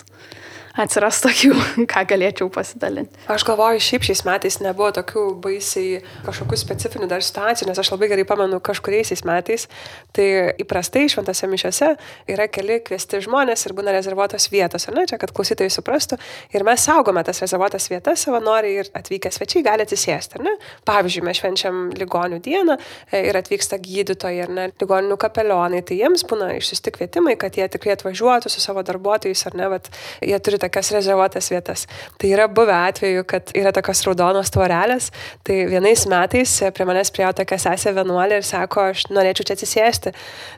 atsiras 0.79 1.21
tokių, 1.23 1.53
ką 1.91 2.03
galėčiau 2.09 2.49
pasidalinti. 2.53 3.19
Aš 3.31 3.45
galvoju, 3.47 3.81
šiaip 3.83 4.05
šiais 4.07 4.23
metais 4.27 4.59
nebuvo 4.63 4.91
tokių 4.95 5.25
baisiai 5.43 6.01
kažkokių 6.25 6.59
specifinių 6.59 7.09
dar 7.11 7.23
situacijų, 7.25 7.69
nes 7.69 7.81
aš 7.81 7.91
labai 7.93 8.09
gerai 8.11 8.25
pamenu 8.27 8.59
kažkuriais 8.63 9.23
metais, 9.25 9.67
tai 10.15 10.27
įprastai 10.61 11.05
šventose 11.11 11.47
mišiose 11.51 11.91
yra 12.31 12.47
keli 12.51 12.79
kviesti 12.85 13.21
žmonės 13.23 13.65
ir 13.67 13.75
būna 13.77 13.93
rezervuotos 13.95 14.49
vietos, 14.51 14.87
ar 14.89 14.97
ne, 14.97 15.05
čia 15.09 15.19
kad 15.21 15.33
klausytojai 15.35 15.71
suprastų, 15.73 16.19
ir 16.55 16.65
mes 16.67 16.83
saugome 16.85 17.23
tas 17.25 17.41
rezervuotas 17.43 17.87
vietas 17.91 18.25
savanoriai 18.25 18.81
ir 18.83 18.91
atvykę 18.95 19.31
svečiai 19.33 19.63
gali 19.65 19.85
atsisėsti, 19.85 20.39
ar 20.39 20.45
ne? 20.47 20.55
Pavyzdžiui, 20.87 21.23
mes 21.25 21.39
švenčiam 21.39 21.81
ligonių 21.95 22.41
dieną 22.43 22.77
e, 22.77 23.23
ir 23.29 23.39
atvyksta 23.39 23.79
gydytojai, 23.81 24.43
ar 24.45 24.53
ne, 24.53 24.67
ligoninių 24.81 25.17
kapelionai, 25.21 25.81
tai 25.87 25.99
jiems 26.01 26.25
būna 26.29 26.51
išsiusti 26.59 26.93
kvietimai, 26.95 27.35
kad 27.39 27.57
jie 27.57 27.67
tikrai 27.71 27.95
atvažiuotų 27.95 28.51
su 28.51 28.63
savo 28.63 28.83
darbuotojais, 28.85 29.45
ar 29.49 29.57
ne, 29.59 29.69
bet 29.75 29.89
jie 30.25 30.39
turi 30.43 30.59
tokias 30.65 30.91
rezervuotas 30.95 31.49
vietas. 31.53 31.85
Tai 32.19 32.33
yra 32.33 32.49
buvę 32.51 32.75
atveju, 32.89 33.23
kad 33.29 33.53
yra 33.57 33.73
tokios 33.75 34.03
raudonos 34.07 34.51
tvorelės, 34.53 35.11
tai 35.45 35.63
vienais 35.71 36.05
metais 36.11 36.57
prie 36.75 36.89
manęs 36.89 37.13
priejo 37.15 37.31
tokia 37.39 37.61
sesė 37.67 37.95
vienuolė 37.95 38.41
ir 38.41 38.47
sako, 38.47 38.89
aš 38.91 39.07
norėčiau 39.13 39.47
čia 39.47 39.57
atsisėsti. 39.57 40.15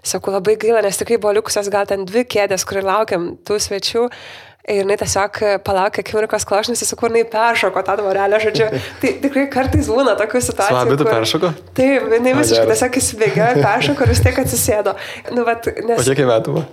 Sakau, 0.07 0.33
labai 0.35 0.57
gaila, 0.59 0.83
nes 0.85 0.99
tikrai 0.99 1.19
buvo 1.21 1.37
likusios 1.39 1.71
gal 1.73 1.87
ten 1.89 2.05
dvi 2.07 2.25
kėdės, 2.27 2.65
kur 2.67 2.83
laukiam 2.85 3.35
tų 3.47 3.59
svečių. 3.67 4.07
Ir 4.67 4.81
jinai 4.81 4.97
tiesiog 4.99 5.37
palaukė 5.63 6.01
akimirkos 6.03 6.43
klausnės, 6.47 6.81
su 6.83 6.95
kur 6.99 7.13
jinai 7.13 7.23
peršoko 7.31 7.83
tą 7.87 7.93
tvorelę, 8.01 8.39
žodžiu. 8.43 8.65
Tai 9.01 9.11
tikrai 9.23 9.45
kartais 9.53 9.87
būna 9.87 10.17
tokių 10.19 10.41
situacijų. 10.43 10.81
Slabi, 10.81 10.97
tu 10.99 11.05
kur... 11.07 11.13
peršoko? 11.13 11.51
Taip, 11.77 12.09
jinai 12.17 12.33
visiškai 12.35 12.65
tiesiog 12.73 12.99
įsibėgė, 12.99 13.45
peršoko 13.61 14.03
ir 14.03 14.11
vis 14.11 14.23
tiek 14.25 14.41
atsisėdo. 14.43 14.97
Nu, 15.31 15.47
vat, 15.47 15.71
nes... 15.87 16.03
O 16.03 16.17
kiek 16.19 16.27
metų 16.27 16.57
buvo? 16.57 16.65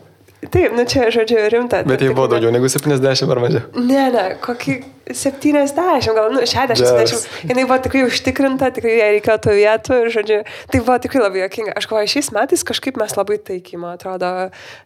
Taip, 0.51 0.75
nu 0.77 0.85
čia, 0.85 1.09
žodžiu, 1.15 1.39
rimta. 1.53 1.83
Bet 1.89 2.03
tai 2.03 2.11
buvo 2.13 2.27
daugiau 2.33 2.53
negu 2.53 2.69
70 2.69 3.31
ar 3.33 3.41
mažiau? 3.45 3.63
Ne, 3.79 4.09
ne, 4.13 4.25
kokį 4.45 4.77
70, 5.11 6.15
gal 6.17 6.31
nu, 6.33 6.41
60-70. 6.41 7.27
Jis 7.45 7.59
buvo 7.67 7.77
tikrai 7.85 8.05
užtikrinta, 8.09 8.71
tikrai 8.73 8.95
jai 8.97 9.11
reikėjo 9.19 9.37
tų 9.45 9.57
vietų 9.59 9.99
ir, 10.01 10.11
žodžiu, 10.15 10.39
tai 10.73 10.81
buvo 10.81 10.97
tikrai 11.05 11.23
labai 11.27 11.43
jokinga. 11.43 11.75
Aš 11.77 11.89
galvoju, 11.91 12.13
šiais 12.15 12.31
metais 12.33 12.65
kažkaip 12.65 12.97
mes 13.01 13.13
labai 13.19 13.37
taikiai, 13.37 13.81
man 13.83 13.99
atrodo, 13.99 14.31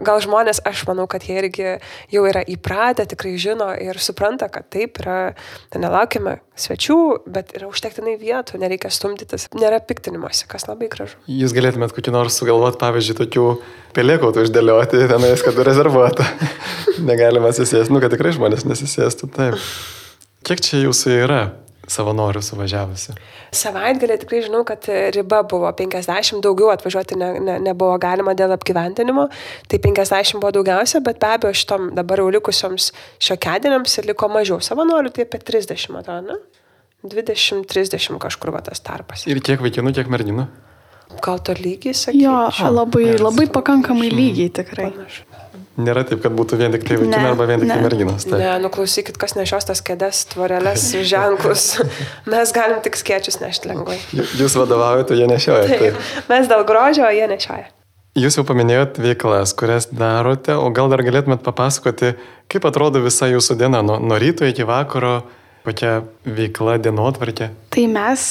gal 0.02 0.22
žmonės, 0.24 0.62
aš 0.66 0.82
manau, 0.90 1.06
kad 1.10 1.26
jie 1.28 1.38
irgi 1.38 1.68
jau 2.14 2.24
yra 2.26 2.42
įpratę, 2.42 3.06
tikrai 3.12 3.36
žino 3.38 3.70
ir 3.78 4.00
supranta, 4.02 4.50
kad 4.50 4.66
taip 4.74 4.98
yra, 5.04 5.18
tai 5.70 5.82
nelaukime 5.84 6.38
svečių, 6.58 6.98
bet 7.30 7.54
yra 7.54 7.68
užtektinai 7.70 8.16
vietų, 8.18 8.58
nereikia 8.58 8.90
stumdytis, 8.90 9.46
nėra 9.54 9.78
piktinimuose, 9.84 10.48
kas 10.50 10.66
labai 10.66 10.90
gražu. 10.90 11.18
Jūs 11.30 11.54
galėtumėt 11.56 11.94
kokį 11.94 12.14
nors 12.16 12.40
sugalvoti, 12.40 12.80
pavyzdžiui, 12.82 13.18
tokių 13.22 13.46
pelėkautų 13.96 14.48
išdėlioti 14.48 15.06
tenais, 15.10 15.44
kad 15.46 15.62
rezervuota. 15.68 16.26
Negalima 17.10 17.54
susėsti, 17.54 17.94
nu, 17.94 18.02
kad 18.02 18.14
tikrai 18.14 18.34
žmonės 18.34 18.66
nesisėstų, 18.68 19.30
taip. 19.38 19.62
Kiek 20.46 20.62
čia 20.64 20.82
jūsų 20.84 21.14
yra 21.24 21.40
savanorių 21.88 22.42
suvažiavusi? 22.44 23.14
Savaitgalį 23.56 24.18
tikrai 24.22 24.42
žinau, 24.44 24.60
kad 24.68 24.84
riba 25.14 25.40
buvo 25.48 25.70
50, 25.72 26.42
daugiau 26.44 26.68
atvažiuoti 26.74 27.16
ne, 27.18 27.30
ne, 27.40 27.56
nebuvo 27.64 27.96
galima 28.00 28.34
dėl 28.36 28.52
apgyventinimo, 28.58 29.28
tai 29.72 29.80
50 29.84 30.36
buvo 30.42 30.52
daugiausia, 30.58 31.00
bet 31.04 31.20
be 31.22 31.32
abejo 31.32 31.56
šitom 31.56 31.90
dabar 31.96 32.22
jau 32.22 32.28
likusioms 32.36 32.90
šiokedieniams 33.24 33.98
liko 34.08 34.28
mažiau 34.32 34.60
savanorių, 34.64 35.14
tai 35.16 35.26
apie 35.28 35.40
30, 35.52 35.96
atrodo, 36.02 36.36
ne? 36.36 36.40
20-30 37.08 38.18
kažkur 38.18 38.50
va 38.50 38.60
tas 38.66 38.82
tarpas. 38.82 39.22
Ir 39.30 39.38
kiek 39.44 39.62
vaikinų, 39.62 39.94
kiek 39.94 40.10
merginų? 40.10 40.48
Gal 41.24 41.38
to 41.40 41.54
lygiai, 41.56 41.94
sakyčiau? 41.96 42.50
Jo, 42.52 42.72
labai, 42.74 43.04
labai 43.16 43.46
pakankamai 43.54 44.10
lygiai 44.12 44.50
tikrai. 44.58 44.90
Panašu. 44.92 45.22
Nėra 45.78 46.02
taip, 46.02 46.18
kad 46.24 46.34
būtų 46.34 46.56
vien 46.58 46.72
tik 46.74 46.82
tai 46.88 46.96
vaikinai 46.98 47.30
arba 47.30 47.44
vien 47.46 47.60
tik 47.62 47.70
tai 47.70 47.78
merginos. 47.84 48.24
Taip. 48.26 48.40
Ne, 48.40 48.50
nuklausykit, 48.64 49.14
kas 49.20 49.36
nešios 49.38 49.68
tas 49.68 49.82
kėdės, 49.86 50.24
tvorelės, 50.32 50.88
ženklus. 51.06 51.66
Mes 52.32 52.52
galim 52.56 52.80
tik 52.82 52.98
skiečius 52.98 53.38
nešti 53.38 53.70
lengvai. 53.70 54.00
Jūs 54.10 54.58
vadovaujate, 54.58 55.14
jie 55.14 55.28
nešioja. 55.30 55.68
Taip. 55.70 55.84
taip. 55.84 56.24
Mes 56.32 56.50
dėl 56.50 56.66
grožio, 56.66 57.06
o 57.06 57.14
jie 57.14 57.30
nešioja. 57.30 57.68
Jūs 58.18 58.40
jau 58.40 58.42
paminėjot 58.48 58.98
veiklas, 58.98 59.52
kurias 59.54 59.86
darote, 59.94 60.56
o 60.58 60.66
gal 60.74 60.90
dar 60.90 61.04
galėtumėt 61.06 61.44
papasakoti, 61.46 62.16
kaip 62.50 62.66
atrodo 62.66 63.04
visa 63.04 63.28
jūsų 63.30 63.54
diena 63.60 63.84
nuo, 63.86 64.00
nuo 64.02 64.18
ryto 64.18 64.48
iki 64.48 64.66
vakaro, 64.66 65.20
kokia 65.68 65.92
veikla 66.24 66.78
dienotvarkė? 66.82 67.50
Tai 67.74 67.84
mes 67.92 68.22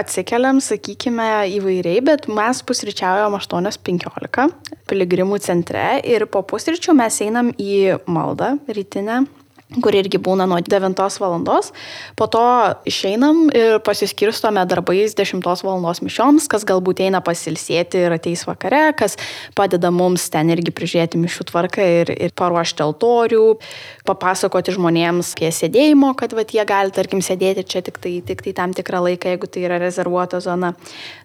atsikeliam, 0.00 0.62
sakykime, 0.64 1.28
įvairiai, 1.58 2.02
bet 2.04 2.28
mes 2.32 2.62
pusryčiaujam 2.66 3.36
8.15 3.38 4.48
piligrimų 4.88 5.40
centre 5.44 5.84
ir 6.08 6.26
po 6.32 6.42
pusryčių 6.48 6.96
mes 6.98 7.20
einam 7.24 7.52
į 7.60 7.98
maldą 8.08 8.56
rytinę 8.72 9.22
kur 9.82 9.92
irgi 9.92 10.16
būna 10.16 10.46
nuo 10.48 10.58
9 10.64 10.96
valandos. 11.20 11.72
Po 12.16 12.26
to 12.30 12.44
išeinam 12.88 13.48
ir 13.52 13.78
pasiskirstome 13.84 14.64
darbais 14.68 15.12
10 15.18 15.44
valandos 15.44 16.00
mišioms, 16.00 16.48
kas 16.48 16.64
galbūt 16.68 17.02
eina 17.04 17.20
pasilsėti 17.24 18.00
ir 18.06 18.16
ateis 18.16 18.46
vakare, 18.48 18.94
kas 18.96 19.18
padeda 19.58 19.90
mums 19.92 20.24
ten 20.32 20.48
irgi 20.54 20.72
prižiūrėti 20.72 21.20
mišių 21.20 21.48
tvarką 21.50 21.84
ir, 22.00 22.12
ir 22.16 22.32
paruošti 22.38 22.84
altorių, 22.86 23.44
papasakoti 24.08 24.72
žmonėms 24.78 25.34
apie 25.36 25.52
sėdėjimo, 25.52 26.14
kad 26.16 26.32
vat, 26.36 26.54
jie 26.56 26.64
gali, 26.68 26.94
tarkim, 26.94 27.20
sėdėti 27.24 27.66
čia 27.68 27.84
tik 27.84 28.00
tai, 28.00 28.14
tik 28.24 28.42
tai 28.46 28.56
tam 28.56 28.72
tikrą 28.76 29.02
laiką, 29.04 29.34
jeigu 29.34 29.50
tai 29.52 29.66
yra 29.68 29.76
rezervuota 29.82 30.40
zona. 30.40 30.72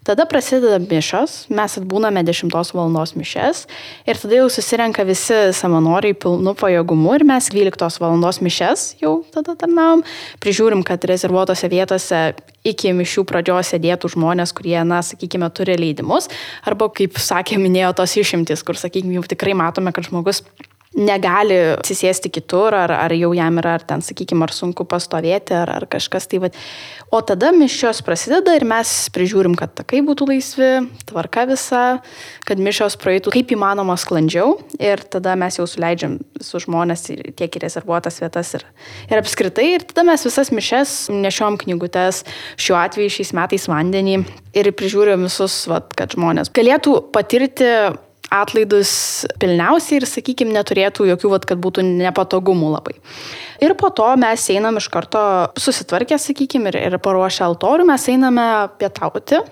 Tada 0.04 0.28
prasideda 0.28 0.76
mišos, 0.82 1.46
mes 1.48 1.78
atbūname 1.80 2.20
10 2.28 2.52
valandos 2.52 3.14
mišes 3.16 3.64
ir 4.04 4.20
tada 4.20 4.36
jau 4.42 4.50
susirenka 4.52 5.06
visi 5.08 5.40
savanoriai 5.56 6.16
pilnu 6.18 6.52
pajėgumu 6.60 7.16
ir 7.16 7.24
mes 7.28 7.48
12 7.54 8.02
valandos 8.02 8.33
mišes 8.42 8.94
jau 9.02 9.18
tada 9.34 9.54
tarnavom, 9.58 10.04
prižiūrim, 10.42 10.82
kad 10.86 11.04
rezervuotose 11.08 11.70
vietose 11.72 12.22
iki 12.64 12.94
mišių 12.96 13.26
pradžios 13.28 13.74
sėdėtų 13.74 14.14
žmonės, 14.16 14.54
kurie, 14.56 14.78
na, 14.88 15.02
sakykime, 15.04 15.50
turi 15.54 15.76
leidimus, 15.78 16.30
arba, 16.64 16.88
kaip 16.88 17.20
sakė, 17.20 17.60
minėjo 17.60 17.92
tos 18.00 18.16
išimtis, 18.18 18.64
kur, 18.66 18.78
sakykime, 18.80 19.18
jau 19.18 19.26
tikrai 19.34 19.56
matome, 19.58 19.92
kad 19.94 20.08
žmogus 20.08 20.42
negali 20.94 21.56
atsisėsti 21.74 22.30
kitur, 22.34 22.74
ar, 22.76 22.92
ar 22.94 23.14
jau 23.16 23.32
jam 23.34 23.58
yra, 23.60 23.76
ar 23.78 23.84
ten, 23.86 24.02
sakykime, 24.04 24.46
ar 24.46 24.54
sunku 24.54 24.86
pastovėti, 24.88 25.56
ar, 25.58 25.72
ar 25.80 25.86
kažkas 25.90 26.28
tai. 26.30 26.40
Va. 26.44 26.50
O 27.14 27.20
tada 27.26 27.50
mišios 27.54 28.00
prasideda 28.06 28.54
ir 28.56 28.66
mes 28.68 28.92
prižiūrim, 29.14 29.56
kad 29.58 29.74
takai 29.78 30.00
būtų 30.06 30.28
laisvi, 30.30 30.70
tvarka 31.10 31.44
visa, 31.50 31.82
kad 32.46 32.62
mišios 32.62 32.96
praeitų 33.02 33.34
kaip 33.34 33.54
įmanoma 33.54 33.96
sklandžiau 34.00 34.56
ir 34.82 35.02
tada 35.10 35.34
mes 35.38 35.58
jau 35.58 35.66
suleidžiam 35.70 36.16
su 36.42 36.62
žmonės 36.62 37.06
tiek 37.10 37.58
į 37.58 37.64
rezervuotas 37.66 38.20
vietas 38.22 38.54
ir, 38.58 38.66
ir 39.10 39.20
apskritai. 39.20 39.68
Ir 39.76 39.86
tada 39.90 40.06
mes 40.06 40.26
visas 40.26 40.50
mišes 40.54 40.96
nešiom 41.14 41.58
knygutes, 41.62 42.24
šiuo 42.58 42.78
atveju 42.80 43.18
šiais 43.18 43.34
metais 43.36 43.68
vandenį 43.70 44.18
ir 44.54 44.72
prižiūrim 44.74 45.26
visus, 45.26 45.64
va, 45.70 45.82
kad 45.94 46.14
žmonės 46.14 46.52
galėtų 46.54 46.98
patirti 47.14 47.70
atlaidus 48.34 48.92
pilniausiai 49.42 50.00
ir, 50.00 50.06
sakykime, 50.10 50.54
neturėtų 50.56 51.08
jokių, 51.12 51.32
vat, 51.34 51.48
kad 51.48 51.60
būtų 51.62 51.84
nepatogumų 51.86 52.72
labai. 52.74 52.96
Ir 53.62 53.76
po 53.80 53.90
to 53.94 54.08
mes 54.20 54.46
einam 54.54 54.80
iš 54.80 54.88
karto 54.92 55.24
susitvarkę, 55.60 56.18
sakykime, 56.20 56.72
ir, 56.72 56.80
ir 56.88 56.98
paruošę 57.02 57.44
altorių, 57.46 57.88
mes 57.92 58.08
einame 58.12 58.48
pietauti. 58.80 59.42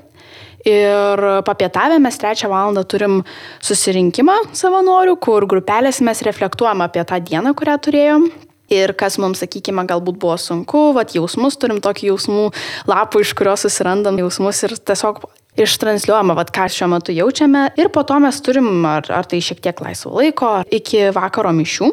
Ir 0.69 1.19
papietavę 1.43 1.99
mes 1.99 2.19
trečią 2.23 2.47
valandą 2.51 2.85
turim 2.87 3.23
susirinkimą 3.67 4.37
savanorių, 4.55 5.17
kur 5.19 5.47
grupelės 5.51 5.99
mes 6.07 6.23
reflektuojam 6.23 6.85
apie 6.85 7.03
tą 7.03 7.19
dieną, 7.19 7.55
kurią 7.59 7.79
turėjom. 7.83 8.29
Ir 8.73 8.95
kas 8.97 9.19
mums, 9.21 9.43
sakykime, 9.43 9.83
galbūt 9.91 10.17
buvo 10.23 10.39
sunku, 10.41 10.93
vat 10.97 11.13
jausmus, 11.17 11.59
turim 11.61 11.83
tokį 11.85 12.13
jausmų 12.13 12.45
lapų, 12.89 13.25
iš 13.25 13.35
kurio 13.37 13.57
susirandam 13.59 14.17
jausmus 14.23 14.63
ir 14.65 14.77
tiesiog 14.79 15.25
ištransliuojama, 15.61 16.37
vat, 16.39 16.53
ką 16.55 16.69
šiuo 16.73 16.89
metu 16.95 17.15
jaučiame. 17.15 17.69
Ir 17.81 17.93
po 17.93 18.05
to 18.09 18.19
mes 18.23 18.41
turim, 18.45 18.71
ar, 18.89 19.09
ar 19.13 19.29
tai 19.29 19.43
šiek 19.45 19.61
tiek 19.65 19.85
laisvo 19.85 20.15
laiko, 20.17 20.61
iki 20.73 21.11
vakaro 21.15 21.53
mišių. 21.57 21.93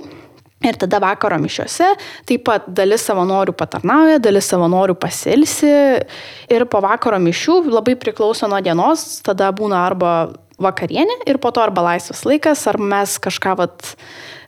Ir 0.59 0.75
tada 0.75 0.99
vakaro 0.99 1.37
mišiuose 1.39 1.93
taip 2.27 2.41
pat 2.49 2.65
dalis 2.75 3.05
savanorių 3.07 3.53
patarnauja, 3.55 4.17
dalis 4.19 4.49
savanorių 4.51 4.97
pasilsi. 4.99 5.71
Ir 6.51 6.65
po 6.67 6.81
vakaro 6.83 7.15
mišių 7.23 7.61
labai 7.69 7.95
priklauso 7.99 8.49
nuo 8.51 8.59
dienos, 8.63 9.21
tada 9.23 9.53
būna 9.55 9.85
arba 9.87 10.11
vakarienė 10.59 11.21
ir 11.31 11.39
po 11.39 11.53
to 11.55 11.63
arba 11.63 11.85
laisvas 11.93 12.25
laikas, 12.27 12.65
ar 12.67 12.75
mes 12.83 13.15
kažką, 13.23 13.55
vat, 13.61 13.93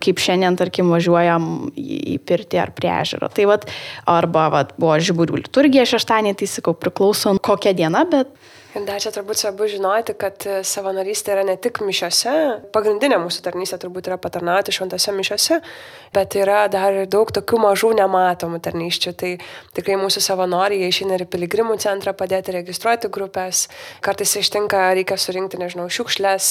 kaip 0.03 0.19
šiandien, 0.19 0.57
tarkim, 0.59 0.91
važiuojam 0.91 1.71
į 1.79 2.17
pirtį 2.27 2.59
ar 2.59 2.73
prie 2.75 2.91
ežero. 2.91 3.31
Tai 3.31 3.47
vat, 3.53 3.67
arba 4.09 4.49
vat, 4.51 4.75
buvo 4.81 4.97
žiburių 4.99 5.45
liturgija 5.45 5.87
šeštadienį, 5.93 6.35
tai 6.41 6.51
sakau, 6.51 6.75
priklauso 6.75 7.37
kokia 7.39 7.71
diena, 7.77 8.03
bet 8.03 8.35
dar 8.71 9.01
čia 9.03 9.11
turbūt 9.11 9.35
svarbu 9.35 9.65
žinoti, 9.67 10.13
kad 10.15 10.45
e, 10.47 10.61
savanorystė 10.63 11.33
yra 11.33 11.41
ne 11.43 11.57
tik 11.59 11.81
mišiose, 11.83 12.33
pagrindinė 12.71 13.17
mūsų 13.19 13.41
tarnystė 13.43 13.81
turbūt 13.81 14.07
yra 14.07 14.15
patarnauti 14.21 14.71
šventose 14.71 15.11
mišiose, 15.11 15.57
bet 16.15 16.37
yra 16.39 16.61
dar 16.71 16.95
ir 17.01 17.09
daug 17.11 17.27
tokių 17.35 17.59
mažų 17.65 17.89
nematomų 17.99 18.61
tarnyščių. 18.63 19.13
Tai 19.19 19.31
tikrai 19.75 19.97
mūsų 19.99 20.23
savanoriai 20.23 20.87
išeina 20.87 21.17
ir 21.19 21.25
piligrimų 21.27 21.75
centrą 21.83 22.13
padėti 22.15 22.55
registruoti 22.55 23.11
grupės, 23.11 23.65
kartais 23.99 24.37
ištinka, 24.39 24.85
reikia 24.95 25.19
surinkti, 25.19 25.59
nežinau, 25.59 25.89
šiukšlės, 25.91 26.47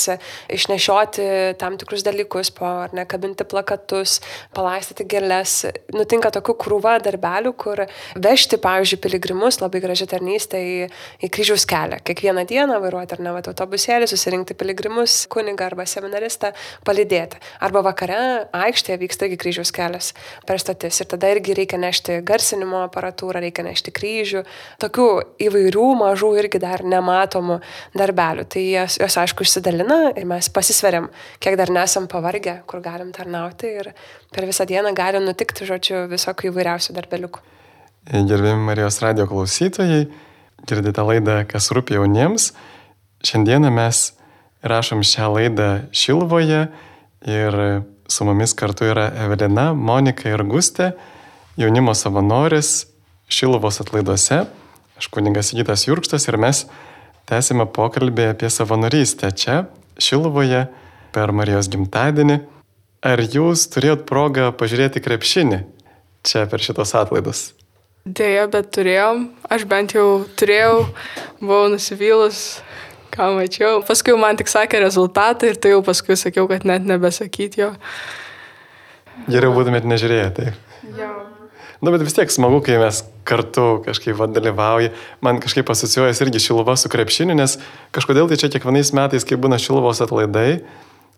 išnešioti 0.53 1.27
tam 1.63 1.81
tikrus 1.81 2.05
dalykus, 2.05 2.53
po 2.53 2.69
ar 2.85 2.95
ne, 2.97 3.07
kabinti 3.09 3.49
plakatus, 3.49 4.19
palaistyti 4.57 5.09
gėlės. 5.09 5.57
Nutinka 5.97 6.29
tokių 6.37 6.59
krūva 6.67 6.99
darbelių, 7.01 7.57
kur 7.57 7.87
vežti, 8.21 8.61
pavyzdžiui, 8.61 9.01
piligrimus, 9.09 9.63
labai 9.65 9.81
graži 9.81 10.11
tarnystė 10.13 10.61
į, 10.61 10.79
į 11.25 11.33
kryžiaus 11.33 11.65
kelią 11.65 12.05
kiekvieną 12.11 12.45
dieną 12.51 12.79
vairuoti 12.83 13.15
ar 13.17 13.23
ne, 13.23 13.33
va, 13.35 13.43
autobusėlį, 13.53 14.09
susirinkti 14.11 14.57
piligrimus, 14.59 15.25
kunigą 15.31 15.69
arba 15.71 15.87
seminaristą, 15.89 16.51
palydėti. 16.87 17.39
Arba 17.63 17.83
vakare 17.87 18.19
aikštėje 18.57 18.99
vyksta 19.01 19.29
irgi 19.29 19.39
kryžiaus 19.45 19.73
kelias 19.75 20.11
per 20.49 20.61
stotis 20.63 21.01
ir 21.01 21.09
tada 21.11 21.31
irgi 21.35 21.55
reikia 21.57 21.79
nešti 21.81 22.21
garsinimo 22.27 22.83
aparatūrą, 22.87 23.43
reikia 23.47 23.65
nešti 23.67 23.95
kryžių, 23.97 24.45
tokių 24.83 25.09
įvairių 25.47 25.87
mažų 26.03 26.33
irgi 26.43 26.63
dar 26.63 26.85
nematomų 26.85 27.61
darbelių. 27.97 28.47
Tai 28.51 28.65
jos, 28.67 28.99
jos 29.01 29.19
aišku 29.25 29.47
išsidalina 29.47 30.01
ir 30.17 30.27
mes 30.29 30.51
pasisveriam, 30.53 31.09
kiek 31.43 31.59
dar 31.61 31.73
nesam 31.75 32.11
pavargę, 32.11 32.61
kur 32.67 32.83
galim 32.85 33.15
tarnauti 33.17 33.71
ir 33.85 33.93
per 34.35 34.47
visą 34.51 34.67
dieną 34.69 34.93
gali 34.97 35.23
nutikti, 35.23 35.69
žodžiu, 35.69 36.05
visokių 36.11 36.51
įvairiausių 36.51 36.97
darbeliukų. 36.99 37.47
Gerbėjami 38.11 38.65
Marijos 38.65 38.97
radio 39.05 39.27
klausytojai, 39.29 40.07
girdite 40.69 41.05
laidą 41.07 41.43
Kas 41.49 41.71
rūpi 41.75 41.97
jauniems. 41.97 42.51
Šiandieną 43.27 43.71
mes 43.75 44.11
rašom 44.63 45.05
šią 45.07 45.31
laidą 45.35 45.71
Šilvoje 45.93 46.67
ir 47.29 47.59
su 48.11 48.25
mumis 48.25 48.55
kartu 48.55 48.89
yra 48.91 49.11
Evelina, 49.25 49.71
Monika 49.75 50.29
ir 50.33 50.43
Gustė, 50.49 50.93
jaunimo 51.61 51.95
savanorės 51.95 52.89
Šilvos 53.31 53.81
atlaiduose. 53.85 54.45
Aš 54.99 55.09
kuningas 55.15 55.55
Gytas 55.57 55.87
Jurkštas 55.87 56.27
ir 56.29 56.37
mes 56.41 56.65
tęsime 57.31 57.69
pokalbį 57.71 58.33
apie 58.33 58.51
savanorystę 58.51 59.31
čia, 59.33 59.63
Šilvoje, 60.01 60.67
per 61.15 61.33
Marijos 61.37 61.71
gimtadienį. 61.71 62.41
Ar 63.01 63.23
jūs 63.23 63.69
turėjot 63.73 64.05
progą 64.09 64.51
pažiūrėti 64.57 65.01
krepšinį 65.05 65.63
čia 66.27 66.45
per 66.51 66.61
šitos 66.61 66.93
atlaidus? 66.99 67.51
Dėja, 68.11 68.47
bet 68.51 68.71
turėjom. 68.75 69.27
Aš 69.53 69.67
bent 69.71 69.95
jau 69.95 70.25
turėjau, 70.41 70.87
buvau 71.39 71.69
nusivylus, 71.71 72.61
ką 73.15 73.29
mačiau. 73.37 73.83
Paskui 73.87 74.17
man 74.19 74.39
tik 74.41 74.51
sakė 74.51 74.81
rezultatą 74.83 75.51
ir 75.51 75.59
tai 75.61 75.75
jau 75.75 75.83
paskui 75.87 76.17
sakiau, 76.19 76.49
kad 76.51 76.67
net 76.67 76.87
nebesakyti 76.89 77.63
jo. 77.63 77.75
Geriau 79.31 79.53
būtumėt 79.55 79.87
nežiūrėję, 79.87 80.31
taip. 80.39 80.81
Jo. 80.97 81.11
Nu, 81.81 81.93
bet 81.93 82.03
vis 82.05 82.17
tiek 82.17 82.33
smagu, 82.33 82.59
kai 82.65 82.81
mes 82.81 83.03
kartu 83.29 83.67
kažkaip 83.87 84.17
va, 84.19 84.27
dalyvauja. 84.29 84.91
Man 85.25 85.39
kažkaip 85.45 85.71
asociuojas 85.71 86.21
irgi 86.25 86.43
šiluva 86.49 86.75
su 86.81 86.91
krepšiniu, 86.93 87.37
nes 87.39 87.57
kažkodėl 87.95 88.29
tai 88.29 88.41
čia 88.41 88.51
kiekvienais 88.53 88.91
metais, 88.97 89.25
kai 89.29 89.39
būna 89.41 89.61
šiluvos 89.61 90.03
atlaidai, 90.05 90.65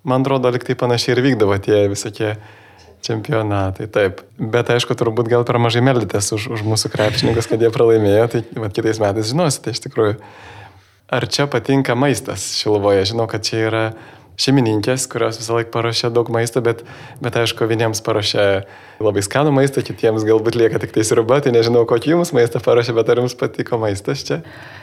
man 0.07 0.27
atrodo, 0.27 0.53
liktai 0.55 0.77
panašiai 0.79 1.17
ir 1.17 1.25
vykdavo 1.25 1.57
tie 1.63 1.87
visokie 1.91 2.37
čempionatai, 3.03 3.89
taip. 3.93 4.23
Bet 4.39 4.71
aišku, 4.73 4.97
turbūt 4.99 5.31
gal 5.31 5.45
per 5.49 5.59
mažai 5.63 5.83
meldėtės 5.85 6.33
už, 6.37 6.49
už 6.57 6.65
mūsų 6.67 6.93
krepšininkus, 6.93 7.51
kad 7.51 7.63
jie 7.63 7.71
pralaimėjo, 7.75 8.27
tai 8.33 8.43
vat, 8.57 8.75
kitais 8.77 9.03
metais 9.03 9.31
žinosite 9.31 9.75
iš 9.75 9.83
tikrųjų. 9.87 10.17
Ar 11.13 11.27
čia 11.29 11.45
patinka 11.51 11.97
maistas 11.99 12.55
Šilovoje? 12.57 13.05
Žinau, 13.11 13.27
kad 13.29 13.45
čia 13.45 13.67
yra 13.69 13.85
šeimininkės, 14.43 15.07
kurios 15.11 15.39
visą 15.41 15.59
laiką 15.59 15.73
paruošia 15.75 16.11
daug 16.15 16.31
maisto, 16.35 16.63
bet, 16.65 16.83
bet 17.23 17.39
aišku, 17.39 17.69
vieniems 17.71 18.03
paruošia 18.05 18.47
labai 19.03 19.23
skanų 19.25 19.55
maistą, 19.55 19.83
kitiems 19.87 20.27
galbūt 20.27 20.59
lieka 20.59 20.81
tik 20.83 20.95
tai 20.95 21.07
sriuba, 21.07 21.41
tai 21.43 21.55
nežinau, 21.55 21.85
kokį 21.89 22.17
jums 22.17 22.35
maistą 22.37 22.63
paruošia, 22.63 22.95
bet 22.99 23.13
ar 23.13 23.23
jums 23.23 23.37
patiko 23.39 23.79
maistas 23.83 24.25
čia? 24.27 24.43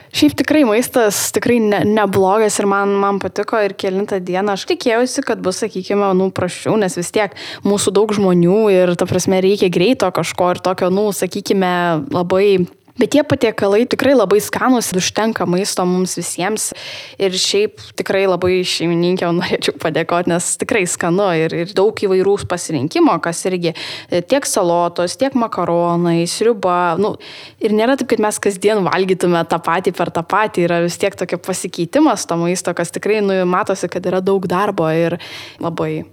Šiaip 0.10 0.34
tikrai 0.40 0.64
maistas 0.66 1.18
tikrai 1.36 1.60
ne, 1.62 1.84
neblogas 1.86 2.56
ir 2.58 2.66
man, 2.70 2.96
man 2.98 3.20
patiko 3.22 3.60
ir 3.62 3.76
kilintą 3.78 4.18
dieną. 4.26 4.56
Aš 4.58 4.66
tikėjausi, 4.72 5.22
kad 5.28 5.42
bus, 5.46 5.60
sakykime, 5.62 6.08
nu, 6.18 6.32
prašiau, 6.34 6.80
nes 6.82 6.98
vis 6.98 7.14
tiek 7.14 7.36
mūsų 7.68 7.94
daug 7.94 8.16
žmonių 8.18 8.58
ir, 8.74 8.96
ta 8.98 9.06
prasme, 9.10 9.38
reikia 9.46 9.70
greito 9.70 10.10
kažko 10.10 10.56
ir 10.56 10.64
tokio, 10.66 10.90
nu, 10.94 11.12
sakykime, 11.14 11.74
labai 12.16 12.66
Bet 13.00 13.14
tie 13.16 13.22
patiekalai 13.24 13.86
tikrai 13.88 14.12
labai 14.12 14.42
skanus, 14.44 14.90
užtenka 14.92 15.46
maisto 15.48 15.86
mums 15.88 16.18
visiems. 16.20 16.74
Ir 17.16 17.32
šiaip 17.32 17.80
tikrai 17.96 18.26
labai 18.28 18.58
šeimininkė 18.68 19.30
norėčiau 19.38 19.78
padėkoti, 19.80 20.34
nes 20.34 20.50
tikrai 20.60 20.84
skanu 20.90 21.30
ir, 21.40 21.56
ir 21.64 21.72
daug 21.78 21.96
įvairių 21.96 22.36
pasirinkimo, 22.52 23.16
kas 23.24 23.46
irgi 23.48 23.72
e, 23.72 24.20
tiek 24.20 24.44
salotos, 24.44 25.16
tiek 25.20 25.38
makaronai, 25.40 26.28
sriuba. 26.28 27.00
Nu, 27.00 27.16
ir 27.64 27.76
nėra 27.78 27.96
taip, 27.96 28.12
kad 28.12 28.26
mes 28.28 28.42
kasdien 28.44 28.84
valgytume 28.84 29.46
tą 29.48 29.64
patį 29.64 29.96
per 29.96 30.12
tą 30.12 30.26
patį. 30.28 30.68
Yra 30.68 30.84
vis 30.84 31.00
tiek 31.00 31.16
tokia 31.16 31.40
pasikeitimas 31.40 32.28
to 32.28 32.36
maisto, 32.44 32.76
kas 32.76 32.92
tikrai 32.92 33.24
nu, 33.24 33.40
matosi, 33.48 33.88
kad 33.88 34.12
yra 34.12 34.20
daug 34.20 34.44
darbo 34.52 34.92
ir 34.92 35.22
labai 35.64 36.04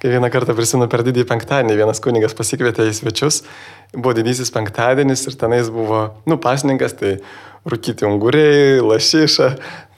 kai 0.00 0.14
vieną 0.14 0.30
kartą 0.32 0.56
prisimenu 0.56 0.88
per 0.90 1.04
didįjį 1.04 1.26
penktadienį, 1.28 1.76
vienas 1.76 2.00
kunigas 2.00 2.36
pasikvietė 2.36 2.88
į 2.88 2.96
svečius, 2.96 3.42
buvo 3.92 4.14
didysis 4.16 4.52
penktadienis 4.54 5.26
ir 5.28 5.36
tenais 5.40 5.68
buvo, 5.72 6.06
nu, 6.30 6.38
pasninkas, 6.40 6.96
tai 6.96 7.18
rūkyti 7.68 8.06
unguriai, 8.08 8.80
lašiša, 8.80 9.48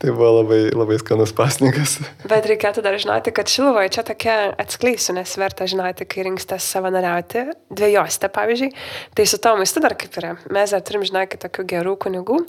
tai 0.02 0.10
buvo 0.10 0.30
labai, 0.40 0.60
labai 0.74 0.96
skanus 0.98 1.30
pasninkas. 1.36 2.00
Bet 2.30 2.46
reikėtų 2.50 2.82
dar 2.82 2.96
žinoti, 2.98 3.30
kad 3.34 3.50
Šilovoje 3.50 3.92
čia 3.94 4.02
tokia 4.06 4.36
atskleisiu, 4.58 5.14
nes 5.14 5.30
verta 5.38 5.68
žinoti, 5.70 6.06
kai 6.10 6.24
rinksite 6.26 6.58
savanoriauti, 6.62 7.44
dviejosite 7.70 8.30
pavyzdžiui, 8.34 8.72
tai 9.14 9.26
su 9.30 9.38
to 9.42 9.54
maistu 9.60 9.82
dar 9.84 9.94
kaip 9.98 10.18
yra. 10.18 10.32
Mes 10.50 10.74
dar 10.74 10.82
turim, 10.82 11.06
žinokit, 11.06 11.38
tokių 11.44 11.66
gerų 11.70 11.94
kunigų, 12.02 12.40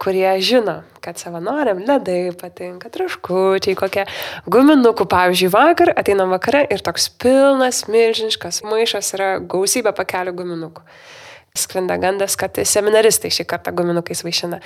kurie 0.00 0.30
žino, 0.40 0.78
kad 1.04 1.20
savanoriam 1.20 1.82
ledai 1.84 2.32
patinka, 2.40 2.88
traškučiai, 2.94 3.76
kokie 3.76 4.06
guminukų, 4.48 5.04
pavyzdžiui, 5.12 5.52
vakar 5.52 5.92
ateinam 5.92 6.32
vakare 6.32 6.64
ir 6.72 6.80
toks 6.84 7.10
pilnas, 7.20 7.84
milžiniškas 7.92 8.64
maišas 8.64 9.12
yra 9.18 9.34
gausybė 9.44 9.92
pakelių 9.92 10.32
guminukų 10.40 10.88
sklinda 11.54 11.94
gandas, 12.02 12.34
kad 12.34 12.56
seminaristai 12.66 13.28
šį 13.30 13.44
kartą 13.46 13.70
guminukais 13.78 14.24
vaišina. 14.26 14.56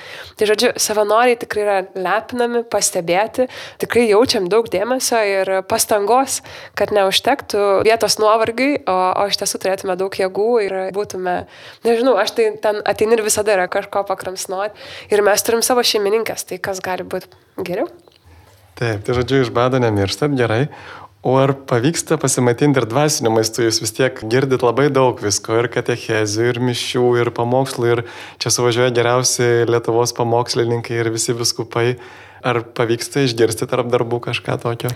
Tai 0.41 0.47
žodžiu, 0.49 0.71
savanoriai 0.81 1.37
tikrai 1.37 1.65
yra 1.67 1.75
lepinami, 1.93 2.63
pastebėti, 2.73 3.45
tikrai 3.83 4.07
jaučiam 4.09 4.47
daug 4.49 4.71
dėmesio 4.73 5.21
ir 5.29 5.51
pastangos, 5.69 6.39
kad 6.81 6.95
neužtektų 6.97 7.67
vietos 7.85 8.17
nuovargiai, 8.23 8.81
o, 8.89 8.97
o 9.21 9.29
iš 9.29 9.37
tiesų 9.43 9.61
turėtume 9.67 9.99
daug 10.01 10.17
jėgų 10.17 10.49
ir 10.65 10.79
būtume, 10.97 11.37
nežinau, 11.85 12.17
aš 12.25 12.33
tai 12.41 12.51
ten 12.65 12.81
ateini 12.89 13.19
ir 13.19 13.27
visada 13.29 13.53
yra 13.59 13.69
kažko 13.69 14.07
pakramsnuoti 14.09 15.13
ir 15.13 15.27
mes 15.29 15.45
turim 15.45 15.61
savo 15.61 15.85
šeimininkės, 15.85 16.49
tai 16.49 16.57
kas 16.57 16.81
gali 16.81 17.05
būti 17.05 17.29
geriau. 17.69 17.93
Taip, 18.79 19.03
tai 19.03 19.15
žodžiu, 19.17 19.41
iš 19.43 19.49
bado 19.51 19.77
nemirstat 19.83 20.33
gerai, 20.39 20.69
O 21.23 21.35
ar 21.35 21.51
pavyksta 21.67 22.15
pasimatinti 22.21 22.79
ir 22.79 22.87
dvasiniu 22.87 23.33
maistu, 23.35 23.65
jūs 23.67 23.81
vis 23.83 23.93
tiek 23.97 24.21
girdit 24.31 24.63
labai 24.63 24.87
daug 24.95 25.19
visko, 25.19 25.57
ir 25.59 25.67
katechezių, 25.75 26.47
ir 26.53 26.61
mišių, 26.63 27.05
ir 27.25 27.33
pamokslų, 27.35 27.91
ir 27.91 28.03
čia 28.39 28.53
suvažiuoja 28.55 28.95
geriausi 28.95 29.49
Lietuvos 29.67 30.15
pamokslininkai 30.15 31.01
ir 31.03 31.11
visi 31.15 31.35
viskupai. 31.35 31.97
Ar 32.47 32.63
pavyksta 32.63 33.25
išgirsti 33.27 33.67
tarp 33.67 33.91
darbų 33.91 34.21
kažką 34.29 34.61
tokio? 34.63 34.95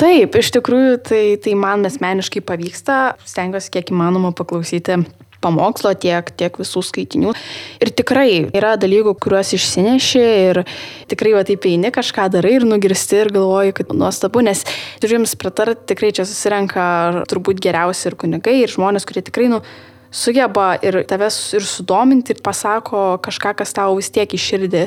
Taip, 0.00 0.34
iš 0.40 0.50
tikrųjų, 0.56 0.98
tai, 1.06 1.22
tai 1.38 1.54
man 1.54 1.86
asmeniškai 1.86 2.42
pavyksta, 2.42 2.98
stengiuosi 3.28 3.70
kiek 3.76 3.92
įmanoma 3.94 4.34
paklausyti 4.34 5.04
pamokslo, 5.42 5.92
tiek, 5.98 6.30
tiek 6.36 6.56
visų 6.60 6.82
skaitinių. 6.86 7.34
Ir 7.82 7.92
tikrai 7.96 8.30
yra 8.56 8.74
dalykų, 8.80 9.14
kuriuos 9.22 9.54
išsineši 9.56 10.24
ir 10.50 10.62
tikrai 11.10 11.34
va 11.36 11.44
taip 11.48 11.66
eini, 11.68 11.92
kažką 11.94 12.28
darai 12.32 12.56
ir 12.58 12.66
nugirsti 12.68 13.22
ir 13.24 13.32
galvoji, 13.34 13.76
kad 13.80 13.94
nuostabu, 13.96 14.44
nes 14.46 14.64
turiu 15.02 15.18
jums 15.18 15.36
pritarti, 15.40 15.88
tikrai 15.94 16.12
čia 16.16 16.26
susirenka 16.28 17.24
turbūt 17.30 17.62
geriausi 17.62 18.10
ir 18.10 18.18
kunigai, 18.20 18.60
ir 18.64 18.72
žmonės, 18.72 19.08
kurie 19.08 19.24
tikrai, 19.26 19.48
nu, 19.52 19.62
sugeba 20.10 20.74
ir 20.82 21.02
tavęs 21.08 21.38
ir 21.58 21.66
sudominti 21.66 22.34
ir 22.34 22.42
pasako 22.44 23.20
kažką, 23.22 23.54
kas 23.62 23.74
tau 23.76 23.94
vis 23.98 24.10
tiek 24.12 24.30
į 24.30 24.42
širdį 24.46 24.84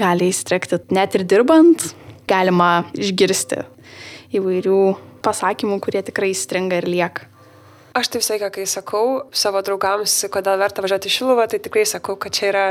gali 0.00 0.30
įstrekti. 0.30 0.82
Net 0.94 1.16
ir 1.16 1.24
dirbant 1.28 1.90
galima 2.30 2.84
išgirsti 2.94 3.64
įvairių 4.36 4.80
pasakymų, 5.24 5.80
kurie 5.82 6.04
tikrai 6.06 6.32
įstringa 6.34 6.80
ir 6.80 6.88
lieka. 6.88 7.29
Aš 7.90 8.06
tai 8.06 8.20
visai, 8.20 8.38
kai 8.54 8.64
sakau 8.70 9.24
savo 9.34 9.60
draugams, 9.66 10.12
kodėl 10.30 10.60
verta 10.60 10.82
važiuoti 10.84 11.10
į 11.10 11.14
Šiluvą, 11.16 11.48
tai 11.50 11.58
tikrai 11.62 11.82
sakau, 11.88 12.14
kad 12.20 12.36
čia 12.36 12.46
yra 12.52 12.64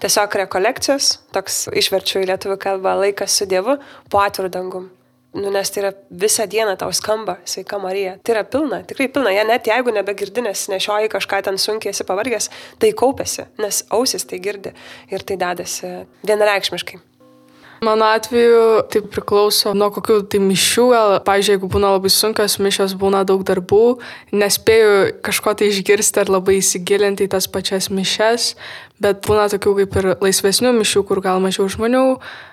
tiesiog 0.00 0.32
rekolekcijos, 0.40 1.12
toks 1.36 1.66
išverčiu 1.76 2.22
į 2.22 2.30
lietuvių 2.30 2.56
kalbą 2.62 2.96
laikas 3.02 3.36
su 3.36 3.46
Dievu 3.50 3.76
po 4.08 4.22
atvirų 4.24 4.48
dangum. 4.54 4.88
Nu, 5.36 5.48
nes 5.52 5.70
tai 5.72 5.80
yra 5.80 5.92
visą 6.24 6.44
dieną 6.48 6.74
tau 6.80 6.92
skamba, 6.92 7.38
sveika 7.48 7.78
Marija. 7.80 8.18
Tai 8.24 8.34
yra 8.34 8.42
pilna, 8.48 8.82
tikrai 8.88 9.10
pilna. 9.12 9.32
Ja, 9.32 9.44
net 9.48 9.68
jeigu 9.68 9.92
nebegirdi, 9.92 10.44
nes 10.44 10.66
nešioji 10.68 11.12
kažką 11.12 11.40
ten 11.46 11.60
sunkiai 11.60 11.92
esi 11.92 12.04
pavargęs, 12.08 12.50
tai 12.80 12.92
kaupėsi, 12.96 13.46
nes 13.60 13.84
ausis 13.92 14.28
tai 14.28 14.40
girdi 14.44 14.74
ir 15.12 15.24
tai 15.24 15.38
dedasi 15.40 15.94
vienareikšmiškai. 16.28 17.00
Mano 17.82 18.04
atveju 18.14 18.84
tai 18.94 19.00
priklauso 19.02 19.72
nuo 19.74 19.88
kokių 19.90 20.20
tai 20.30 20.38
mišių, 20.38 20.82
gal, 20.92 21.12
pavyzdžiui, 21.26 21.56
jeigu 21.56 21.70
būna 21.72 21.88
labai 21.96 22.12
sunkios 22.14 22.54
mišios, 22.62 22.92
būna 22.94 23.24
daug 23.26 23.40
darbų, 23.42 23.96
nespėju 24.30 24.92
kažko 25.26 25.56
tai 25.58 25.72
išgirsti 25.72 26.20
ar 26.22 26.30
labai 26.30 26.60
įsigilinti 26.60 27.26
į 27.26 27.32
tas 27.32 27.48
pačias 27.50 27.88
mišes, 27.90 28.52
bet 29.02 29.26
būna 29.26 29.48
tokių 29.50 29.72
kaip 29.80 29.96
ir 29.98 30.08
laisvesnių 30.22 30.70
mišių, 30.76 31.02
kur 31.08 31.18
gal 31.24 31.42
mažiau 31.42 31.66
žmonių, 31.74 32.04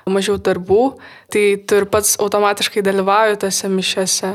mažiau 0.10 0.39
darbų, 0.42 0.96
tai 1.30 1.44
tu 1.62 1.78
ir 1.78 1.86
pats 1.94 2.15
automatiškai 2.18 2.82
dalyvauji 2.89 3.38
tose 3.46 3.70
mišiose. 3.70 4.32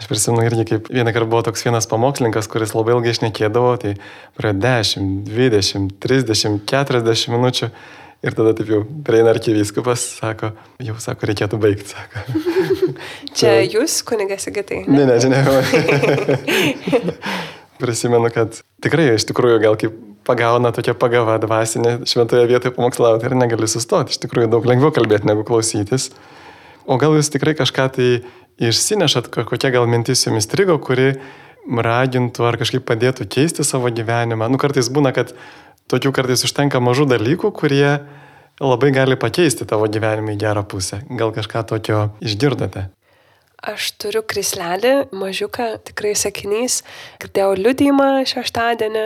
Aš 0.00 0.08
prisimenu 0.08 0.44
irgi, 0.44 0.66
kaip 0.68 0.92
vieną 0.92 1.16
kartą 1.16 1.30
buvo 1.32 1.40
toks 1.48 1.64
vienas 1.64 1.88
pamokslininkas, 1.88 2.48
kuris 2.48 2.76
labai 2.76 2.92
ilgai 2.98 3.16
išnekėdavo, 3.16 3.72
tai 3.80 3.96
praėjo 4.36 4.60
10, 4.68 5.16
20, 5.32 5.96
30, 6.04 6.60
40 6.68 7.32
minučių 7.32 7.72
Ir 8.20 8.34
tada 8.36 8.52
taip 8.52 8.68
jau 8.68 8.82
prieina 9.04 9.32
arkivyskupas, 9.32 10.02
sako, 10.18 10.50
jau 10.84 10.96
sako, 11.00 11.24
reikėtų 11.30 11.56
baigti, 11.60 11.86
sako. 11.88 12.24
Čia 13.38 13.54
jūs, 13.64 14.02
kunigas 14.04 14.44
Sigitai? 14.44 14.82
Ne, 14.84 15.06
ne, 15.08 15.16
ne. 15.32 15.40
ne. 15.40 17.14
Prisimenu, 17.80 18.28
kad 18.34 18.60
tikrai 18.84 19.14
iš 19.14 19.24
tikrųjų 19.30 19.62
gal 19.64 19.78
kaip 19.80 19.96
pagauna 20.28 20.68
tokia 20.76 20.92
pagava 21.00 21.38
dvasinė 21.40 22.02
šventoje 22.08 22.44
vietoje 22.50 22.74
pamokslauti 22.76 23.24
ir 23.24 23.38
negali 23.40 23.68
sustoti. 23.70 24.12
Iš 24.12 24.20
tikrųjų 24.26 24.50
daug 24.52 24.68
lengviau 24.68 24.92
kalbėti 24.92 25.28
negu 25.30 25.46
klausytis. 25.48 26.10
O 26.84 27.00
gal 27.00 27.16
jūs 27.16 27.32
tikrai 27.32 27.56
kažką 27.56 27.88
tai 27.96 28.10
išsinešat, 28.60 29.30
kokia 29.32 29.72
gal 29.72 29.88
mintis 29.88 30.26
jums 30.26 30.44
strigo, 30.44 30.76
kuri 30.82 31.14
ragintų 31.70 32.44
ar 32.48 32.60
kažkaip 32.60 32.84
padėtų 32.88 33.26
keisti 33.30 33.64
savo 33.64 33.88
gyvenimą. 33.94 34.48
Nu, 34.50 34.60
kartais 34.60 34.88
būna, 34.92 35.12
kad 35.16 35.32
tokių 35.90 36.14
kartais 36.14 36.44
užtenka 36.46 36.80
mažų 36.82 37.08
dalykų, 37.10 37.50
kurie 37.56 37.98
labai 38.60 38.92
gali 38.94 39.16
pakeisti 39.20 39.66
tavo 39.68 39.88
gyvenimą 39.90 40.36
į 40.36 40.40
gerą 40.40 40.64
pusę. 40.68 41.02
Gal 41.10 41.34
kažką 41.36 41.64
tokio 41.74 42.08
išgirdote? 42.20 42.88
Aš 43.60 43.90
turiu 44.00 44.22
krislelį, 44.24 45.10
mažiuką, 45.12 45.66
tikrai 45.84 46.14
sakinys, 46.16 46.78
girdėjau 47.20 47.58
liudymą 47.58 48.22
šeštadienį, 48.28 49.02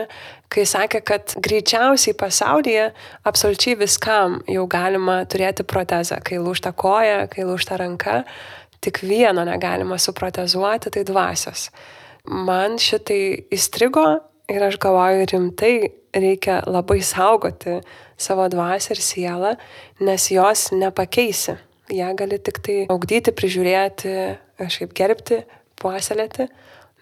kai 0.47 0.63
sakė, 0.63 1.01
kad 1.03 1.33
greičiausiai 1.43 2.15
pasaulyje 2.15 2.85
absoliučiai 3.27 3.75
viskam 3.81 4.37
jau 4.47 4.63
galima 4.71 5.17
turėti 5.27 5.65
protezą, 5.67 6.21
kai 6.23 6.39
lūšta 6.39 6.71
koja, 6.71 7.25
kai 7.31 7.43
lūšta 7.43 7.81
ranka, 7.81 8.21
tik 8.79 9.01
vieno 9.03 9.43
negalima 9.43 9.99
suprotezuoti, 9.99 10.93
tai 10.93 11.03
dvasios. 11.03 11.67
Man 12.23 12.79
šitai 12.79 13.19
įstrigo 13.53 14.05
ir 14.47 14.63
aš 14.69 14.79
galvoju 14.79 15.27
rimtai, 15.33 15.75
reikia 16.15 16.61
labai 16.67 17.01
saugoti 17.03 17.79
savo 18.17 18.47
dvasę 18.49 18.95
ir 18.95 19.01
sielą, 19.01 19.55
nes 19.99 20.29
jos 20.31 20.69
nepakeisi. 20.71 21.57
Ja 21.93 22.13
gali 22.17 22.39
tik 22.41 22.61
tai 22.65 22.77
augdyti, 22.89 23.33
prižiūrėti, 23.35 24.13
kažkaip 24.57 24.95
gerbti, 24.97 25.43
puoselėti, 25.77 26.47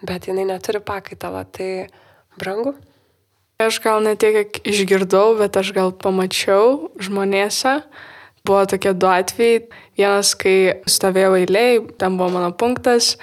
bet 0.04 0.28
jinai 0.28 0.44
neturi 0.48 0.82
pakaitalo. 0.84 1.44
Tai 1.48 1.86
brangu. 2.36 2.74
Aš 3.62 3.78
gal 3.80 4.02
ne 4.04 4.16
tiek 4.18 4.58
išgirdau, 4.66 5.38
bet 5.38 5.56
aš 5.56 5.72
gal 5.76 5.94
pamačiau 5.94 6.90
žmonėse. 7.00 7.78
Buvo 8.44 8.66
tokie 8.68 8.92
du 8.92 9.08
atvejai. 9.08 9.62
Vienas, 9.96 10.34
kai 10.36 10.82
stovėjau 10.90 11.38
eiliai, 11.38 11.78
ten 11.96 12.18
buvo 12.18 12.34
mano 12.34 12.50
punktas 12.52 13.14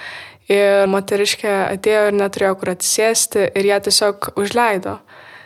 ir 0.50 0.88
moteriškė 0.90 1.52
atėjo 1.76 2.08
ir 2.08 2.16
neturėjo 2.18 2.56
kur 2.58 2.72
atsisėsti 2.72 3.44
ir 3.54 3.68
ją 3.68 3.78
tiesiog 3.86 4.32
užleido 4.40 4.98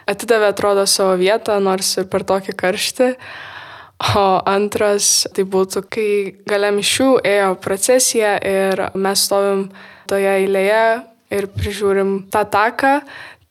atidavė, 0.07 0.51
atrodo, 0.53 0.87
savo 0.89 1.17
vietą, 1.21 1.59
nors 1.63 1.97
ir 2.01 2.09
per 2.11 2.25
tokį 2.27 2.57
karštį. 2.59 3.11
O 4.17 4.25
antras, 4.45 5.25
tai 5.33 5.47
būtų, 5.49 5.83
kai 5.89 6.09
gale 6.49 6.69
mišių 6.77 7.09
ėjo 7.25 7.53
procesija 7.65 8.35
ir 8.45 8.83
mes 8.93 9.23
stovim 9.25 9.71
toje 10.11 10.35
eilėje 10.43 10.83
ir 11.33 11.49
prižiūrim 11.55 12.19
tą 12.33 12.45
taką. 12.45 12.99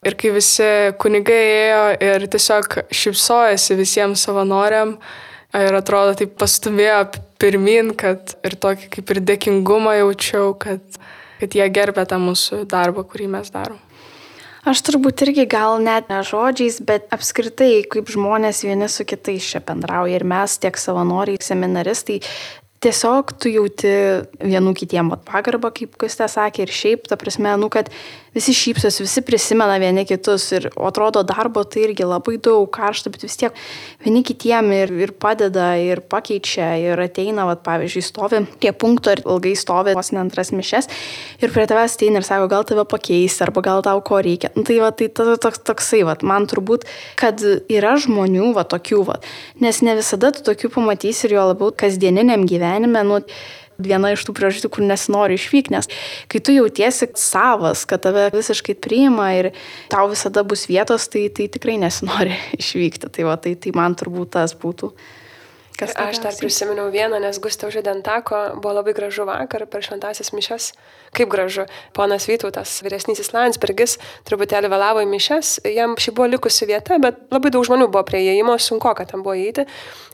Ir 0.05 0.13
kai 0.21 0.29
visi 0.35 0.67
kunigai 1.01 1.39
ėjo 1.49 1.85
ir 2.05 2.27
tiesiog 2.29 2.77
šypsojasi 2.93 3.77
visiems 3.79 4.21
savanoriam 4.27 4.93
ir 5.57 5.77
atrodo 5.79 6.13
taip 6.19 6.35
pastumėjo 6.37 6.99
pirmin, 7.41 7.95
kad 7.97 8.35
ir 8.45 8.57
tokį 8.61 8.91
kaip 8.97 9.15
ir 9.15 9.23
dėkingumą 9.31 9.95
jaučiau, 10.03 10.53
kad, 10.61 11.01
kad 11.39 11.57
jie 11.57 11.65
gerbė 11.73 12.05
tą 12.09 12.21
mūsų 12.21 12.67
darbą, 12.69 13.07
kurį 13.09 13.31
mes 13.39 13.49
darom. 13.55 13.84
Aš 14.65 14.81
turbūt 14.81 15.21
irgi 15.21 15.43
gal 15.45 15.77
net 15.77 16.07
ne 16.09 16.23
žodžiais, 16.25 16.79
bet 16.81 17.11
apskritai, 17.13 17.83
kaip 17.85 18.09
žmonės 18.09 18.63
vieni 18.65 18.87
su 18.89 19.05
kitais 19.05 19.45
čia 19.45 19.61
bendrauja 19.61 20.17
ir 20.17 20.25
mes 20.25 20.55
tiek 20.57 20.79
savanoriai, 20.81 21.37
seminaristai, 21.37 22.17
tiesiog 22.81 23.35
tu 23.37 23.51
jauti 23.53 23.91
vienų 24.41 24.73
kitiem 24.81 25.13
pagarbą, 25.27 25.69
kaip 25.75 25.93
Kustė 26.01 26.25
sakė, 26.33 26.65
ir 26.65 26.73
šiaip, 26.73 27.05
ta 27.11 27.17
prasme, 27.21 27.53
nu, 27.61 27.69
kad 27.69 27.93
visi 28.35 28.53
šypsos, 28.55 28.99
visi 28.99 29.23
prisimena 29.25 29.77
vieni 29.81 30.05
kitus 30.07 30.49
ir 30.55 30.67
atrodo 30.75 31.23
darbo 31.27 31.63
tai 31.63 31.85
irgi 31.87 32.07
labai 32.07 32.35
daug 32.43 32.67
karšta, 32.73 33.11
bet 33.13 33.23
vis 33.23 33.37
tiek 33.39 33.55
vieni 34.03 34.23
kitiem 34.27 34.71
ir, 34.75 34.93
ir 35.05 35.13
padeda, 35.15 35.71
ir 35.79 36.03
pakeičia, 36.11 36.73
ir 36.81 37.01
ateina, 37.05 37.47
vat, 37.47 37.63
pavyzdžiui, 37.65 38.03
stovi 38.05 38.43
prie 38.59 38.73
punkto 38.75 39.15
ir 39.15 39.23
ilgai 39.23 39.55
stovi 39.59 39.95
vos 39.95 40.11
ne 40.11 40.21
antras 40.23 40.51
mišes 40.55 40.91
ir 41.39 41.55
prie 41.55 41.65
tavęs 41.69 41.97
ateina 41.97 42.21
ir 42.21 42.27
sako, 42.27 42.49
gal 42.51 42.67
tave 42.67 42.85
pakeis, 42.91 43.39
arba 43.45 43.63
gal 43.65 43.83
tau 43.85 44.03
ko 44.05 44.19
reikia. 44.25 44.51
Nu, 44.57 44.65
tai 44.67 44.79
va, 44.83 44.91
tai 44.91 45.09
toks, 45.15 45.63
toksai, 45.65 46.03
va, 46.07 46.17
man 46.25 46.49
turbūt, 46.51 46.87
kad 47.19 47.41
yra 47.71 47.95
žmonių, 48.01 48.51
va, 48.57 48.65
tokių, 48.67 49.03
va, 49.07 49.19
nes 49.63 49.81
ne 49.85 49.95
visada 49.97 50.33
tu 50.35 50.43
tokių 50.45 50.73
pamatysi 50.75 51.29
ir 51.29 51.37
jo 51.39 51.51
labiau 51.53 51.71
kasdieniniam 51.75 52.43
gyvenime, 52.49 53.05
nu, 53.07 53.21
viena 53.81 54.11
iš 54.13 54.25
tų 54.27 54.35
priežasčių, 54.37 54.71
kur 54.73 54.85
nesinori 54.87 55.37
išvykti, 55.39 55.73
nes 55.75 55.89
kai 56.31 56.41
tu 56.43 56.55
jautiesi 56.55 57.09
savas, 57.19 57.85
kad 57.89 58.03
tave 58.05 58.29
visiškai 58.35 58.77
priima 58.81 59.31
ir 59.37 59.51
tau 59.91 60.07
visada 60.11 60.45
bus 60.47 60.67
vietos, 60.69 61.09
tai, 61.11 61.27
tai 61.33 61.49
tikrai 61.51 61.77
nesinori 61.81 62.35
išvykti. 62.61 63.11
Tai, 63.15 63.29
va, 63.29 63.37
tai, 63.41 63.55
tai 63.59 63.75
man 63.75 63.97
turbūt 63.97 64.35
tas 64.37 64.55
būtų. 64.57 64.93
Kas 65.75 65.91
aš 65.99 66.21
dar 66.23 66.35
prisiminiau 66.39 66.87
vieną, 66.93 67.19
nes 67.19 67.39
Gustav 67.43 67.71
Židentako 67.73 68.61
buvo 68.61 68.77
labai 68.77 68.93
gražu 68.95 69.25
vakar 69.27 69.65
per 69.67 69.83
šventasis 69.83 70.31
mišes. 70.31 70.69
Kaip 71.15 71.31
gražu. 71.31 71.65
Ponas 71.95 72.29
Vytautas, 72.29 72.77
vyresnysis 72.85 73.33
Landsbergis, 73.35 73.97
truputėlį 74.27 74.71
vėlavo 74.71 75.03
į 75.03 75.09
mišes, 75.11 75.57
jam 75.75 75.97
ši 75.99 76.15
buvo 76.15 76.29
likusi 76.31 76.67
vieta, 76.69 76.99
bet 77.03 77.19
labai 77.31 77.51
daug 77.51 77.67
žmonių 77.67 77.89
buvo 77.91 78.05
prie 78.07 78.23
įėjimo, 78.23 78.55
sunku, 78.59 78.91
kad 78.95 79.11
ten 79.11 79.23
buvo 79.25 79.35
įeiti 79.35 79.67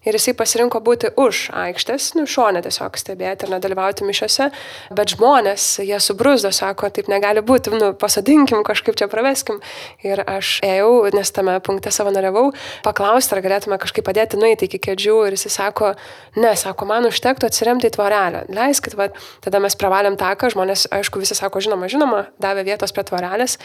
ir 0.06 0.18
jisai 0.18 0.34
pasirinko 0.38 0.82
būti 0.82 1.12
už 1.20 1.50
aikštės, 1.54 2.12
nu, 2.18 2.26
šonę 2.30 2.64
tiesiog 2.66 2.98
stebėti 2.98 3.46
ir 3.46 3.54
nedalyvauti 3.54 4.06
mišiose, 4.08 4.50
bet 4.98 5.14
žmonės, 5.14 5.68
jie 5.86 6.00
subrusdo, 6.02 6.50
sako, 6.56 6.90
taip 6.94 7.10
negali 7.12 7.44
būti, 7.46 7.74
nu, 7.76 7.92
pasadinkim, 7.98 8.64
kažkaip 8.66 8.98
čia 8.98 9.10
praveskim. 9.12 9.62
Ir 10.06 10.24
aš 10.26 10.58
ėjau, 10.66 11.12
nes 11.14 11.34
tame 11.34 11.58
punkte 11.64 11.94
savanoriavau, 11.94 12.50
paklausti, 12.86 13.36
ar 13.38 13.44
galėtume 13.46 13.78
kažkaip 13.82 14.08
padėti 14.08 14.42
nueiti 14.42 14.70
iki 14.70 14.82
kėdžių 14.90 15.18
ir 15.30 15.38
jisai 15.52 15.66
sako, 15.66 15.94
ne, 16.36 16.56
sako, 16.56 16.86
man 16.86 17.06
užtektų 17.10 17.48
atsiremti 17.48 17.90
į 17.90 17.96
tvorelę, 17.96 18.46
leiskit, 18.50 18.96
va, 18.96 19.10
tada 19.44 19.60
mes 19.60 19.76
pravalėm 19.76 20.18
taką, 20.18 20.52
žmonės, 20.54 20.88
aišku, 20.92 21.20
visi 21.20 21.36
sako, 21.36 21.62
žinoma, 21.62 21.90
žinoma, 21.92 22.26
davė 22.42 22.64
vietos 22.68 22.92
prie 22.92 23.04
tvorelės 23.04 23.58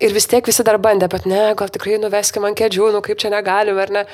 ir 0.00 0.12
vis 0.12 0.26
tiek 0.26 0.44
visi 0.46 0.64
dar 0.64 0.78
bandė, 0.78 1.08
bet 1.08 1.26
ne, 1.26 1.54
gal 1.54 1.68
tikrai 1.72 1.98
nuveskime 2.00 2.50
ant 2.50 2.58
kėdžių, 2.58 2.92
nu 2.92 3.02
kaip 3.02 3.18
čia 3.18 3.32
negalim, 3.32 3.78
ar 3.78 3.90
ne. 3.90 4.04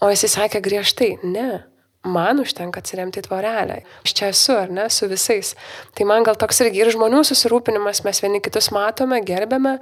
O 0.00 0.10
jisai 0.12 0.32
sakė 0.32 0.62
griežtai, 0.64 1.16
ne, 1.24 1.64
man 2.06 2.40
užtenka 2.42 2.80
atsiremti 2.80 3.20
į 3.20 3.26
tvorelę. 3.26 3.80
Aš 4.06 4.14
čia 4.16 4.30
esu, 4.32 4.54
ar 4.56 4.72
ne, 4.72 4.86
su 4.92 5.08
visais. 5.10 5.54
Tai 5.96 6.06
man 6.08 6.26
gal 6.26 6.38
toks 6.38 6.62
irgi 6.64 6.82
ir 6.82 6.92
žmonių 6.94 7.22
susirūpinimas, 7.26 8.04
mes 8.06 8.22
vieni 8.22 8.40
kitus 8.44 8.70
matome, 8.74 9.20
gerbėme, 9.26 9.76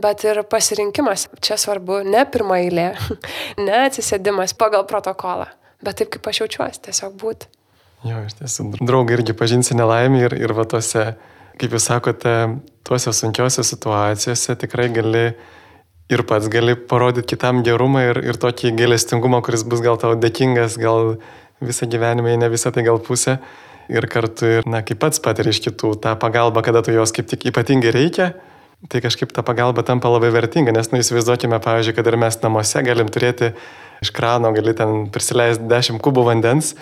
bet 0.00 0.26
ir 0.26 0.42
pasirinkimas. 0.50 1.28
Čia 1.44 1.58
svarbu 1.60 2.02
ne 2.08 2.24
pirmą 2.28 2.60
eilė, 2.64 2.88
ne 3.66 3.78
atsisėdimas 3.86 4.56
pagal 4.58 4.86
protokolą, 4.90 5.48
bet 5.84 6.00
taip, 6.00 6.12
kaip 6.14 6.26
aš 6.30 6.42
jaučiuosi, 6.44 6.82
tiesiog 6.88 7.14
būti. 7.20 7.50
Jo, 8.06 8.22
iš 8.28 8.38
tiesų, 8.38 8.68
draugai 8.86 9.18
irgi 9.18 9.34
pažinsi 9.34 9.74
nelaimį 9.78 10.24
ir, 10.28 10.34
ir 10.46 10.54
va 10.54 10.64
tose, 10.70 11.12
kaip 11.58 11.72
jūs 11.74 11.88
sakote, 11.90 12.34
tuose 12.86 13.12
sunkiose 13.14 13.64
situacijose 13.66 14.54
tikrai 14.60 14.86
gali 14.94 15.24
ir 16.08 16.22
pats 16.28 16.48
gali 16.48 16.76
parodyti 16.88 17.34
kitam 17.34 17.62
gerumą 17.66 18.04
ir, 18.12 18.20
ir 18.30 18.38
tokį 18.40 18.72
gailestingumą, 18.78 19.42
kuris 19.44 19.66
bus 19.68 19.82
gal 19.84 19.98
tau 20.00 20.14
dėkingas, 20.16 20.78
gal 20.80 21.18
visą 21.60 21.88
gyvenimą, 21.90 22.36
ne 22.38 22.48
visą 22.52 22.72
tai 22.72 22.86
gal 22.86 23.02
pusę. 23.02 23.38
Ir 23.88 24.04
kartu, 24.04 24.44
ir, 24.58 24.66
na, 24.68 24.82
kaip 24.84 25.00
pats 25.00 25.20
patiri 25.24 25.52
iš 25.52 25.62
kitų 25.64 25.94
tą 26.04 26.12
pagalbą, 26.20 26.60
kada 26.64 26.82
tu 26.84 26.92
jos 26.92 27.12
kaip 27.16 27.28
tik 27.30 27.46
ypatingai 27.48 27.92
reikia, 27.94 28.34
tai 28.86 29.02
kažkaip 29.02 29.34
ta 29.34 29.42
pagalba 29.42 29.82
tampa 29.82 30.10
labai 30.12 30.30
vertinga, 30.30 30.70
nes, 30.74 30.92
nu, 30.92 31.02
įsivaizduokime, 31.02 31.58
pavyzdžiui, 31.64 31.96
kad 31.96 32.06
ir 32.06 32.16
mes 32.20 32.38
namuose 32.44 32.82
galim 32.86 33.10
turėti 33.10 33.50
iš 34.04 34.12
krano, 34.14 34.52
gali 34.54 34.74
ten 34.78 35.08
prisileisti 35.10 35.66
10 35.66 35.98
kubų 36.04 36.28
vandens, 36.30 36.76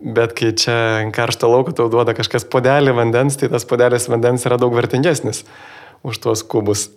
bet 0.00 0.32
kai 0.38 0.54
čia 0.56 0.76
karšto 1.14 1.50
lauko 1.52 1.74
tau 1.76 1.90
duoda 1.92 2.16
kažkas 2.16 2.48
podelį 2.48 2.96
vandens, 2.96 3.36
tai 3.40 3.52
tas 3.52 3.68
podelis 3.68 4.08
vandens 4.08 4.46
yra 4.48 4.56
daug 4.60 4.72
vertingesnis 4.76 5.44
už 6.04 6.20
tuos 6.24 6.44
kubus. 6.44 6.88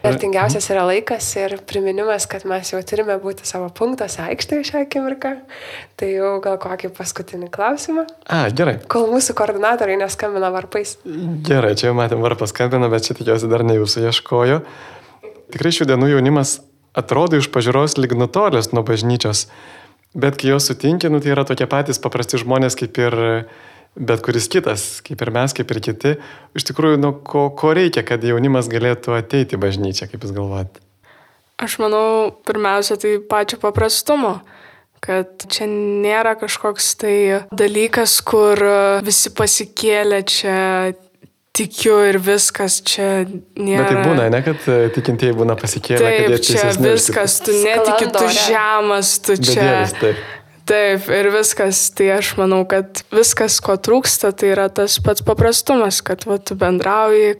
Vertingiausias 0.00 0.64
yra 0.72 0.86
laikas 0.88 1.26
ir 1.36 1.58
priminimas, 1.68 2.24
kad 2.30 2.46
mes 2.48 2.70
jau 2.72 2.80
turime 2.86 3.18
būti 3.20 3.44
savo 3.48 3.68
punktose 3.76 4.22
aikštėje 4.24 4.68
šią 4.70 4.84
akimirką. 4.86 5.34
Tai 6.00 6.08
jau 6.08 6.30
gal 6.44 6.56
kokį 6.62 6.92
paskutinį 6.96 7.50
klausimą. 7.52 8.06
A, 8.24 8.46
gerai. 8.48 8.78
Kol 8.92 9.10
mūsų 9.12 9.36
koordinatoriai 9.36 10.00
neskambina 10.00 10.48
varpais. 10.54 10.96
Gerai, 11.46 11.74
čia 11.76 11.90
jau 11.90 11.98
matėm 11.98 12.24
varpą 12.24 12.48
skambina, 12.48 12.88
bet 12.92 13.08
čia 13.08 13.18
tikiuosi 13.18 13.50
dar 13.52 13.66
ne 13.66 13.76
jūsų 13.76 14.06
ieškojo. 14.08 14.62
Tikrai 15.52 15.74
šių 15.76 15.90
dienų 15.92 16.14
jaunimas 16.14 16.60
atrodo 16.96 17.38
iš 17.38 17.50
pažiūros 17.52 17.98
lyg 18.00 18.16
nutolęs 18.16 18.72
nuo 18.72 18.82
bažnyčios, 18.86 19.48
bet 20.16 20.40
kai 20.40 20.54
juos 20.54 20.70
sutinki, 20.70 21.10
nu, 21.12 21.20
tai 21.20 21.34
yra 21.34 21.44
tokie 21.46 21.68
patys 21.70 22.00
paprasti 22.02 22.40
žmonės 22.40 22.78
kaip 22.78 22.98
ir 23.02 23.18
bet 23.96 24.22
kuris 24.24 24.46
kitas, 24.52 24.86
kaip 25.06 25.22
ir 25.24 25.32
mes, 25.34 25.54
kaip 25.56 25.74
ir 25.74 25.82
kiti, 25.84 26.14
iš 26.56 26.68
tikrųjų, 26.70 27.00
nu, 27.02 27.12
ko, 27.26 27.48
ko 27.56 27.74
reikia, 27.76 28.04
kad 28.06 28.24
jaunimas 28.24 28.70
galėtų 28.70 29.16
ateiti 29.18 29.58
į 29.58 29.62
bažnyčią, 29.64 30.10
kaip 30.10 30.24
jūs 30.24 30.36
galvojate? 30.36 30.82
Aš 31.60 31.76
manau, 31.82 32.32
pirmiausia, 32.48 32.96
tai 33.00 33.18
pačio 33.28 33.60
paprastumo 33.60 34.38
kad 35.00 35.46
čia 35.48 35.64
nėra 35.68 36.34
kažkoks 36.36 36.92
tai 37.00 37.14
dalykas, 37.56 38.18
kur 38.20 38.60
visi 39.04 39.32
pasikėlė 39.32 40.20
čia 40.28 40.58
tikiu 41.56 41.96
ir 42.08 42.20
viskas 42.22 42.78
čia 42.86 43.24
nėra. 43.24 43.86
Bet 43.86 43.88
tai 43.90 44.02
būna, 44.04 44.26
ne, 44.32 44.42
kad 44.44 44.66
tikintieji 44.96 45.36
būna 45.40 45.56
pasikėlę. 45.60 46.04
Taip, 46.04 46.36
čia 46.46 46.68
viskas, 46.78 47.40
tu 47.44 47.56
netiki, 47.56 48.10
tu 48.14 48.26
žemas, 48.36 49.16
tu 49.24 49.36
čia. 49.40 49.56
Bedielis, 49.56 49.96
taip. 50.00 50.28
Taip, 50.70 51.08
ir 51.10 51.26
viskas, 51.34 51.88
tai 51.98 52.12
aš 52.14 52.36
manau, 52.38 52.60
kad 52.70 53.00
viskas, 53.10 53.56
ko 53.64 53.74
trūksta, 53.74 54.30
tai 54.30 54.52
yra 54.52 54.68
tas 54.70 55.00
pats 55.02 55.24
paprastumas, 55.26 55.98
kad 56.06 56.22
va, 56.30 56.36
tu 56.38 56.54
bendrauji, 56.54 57.32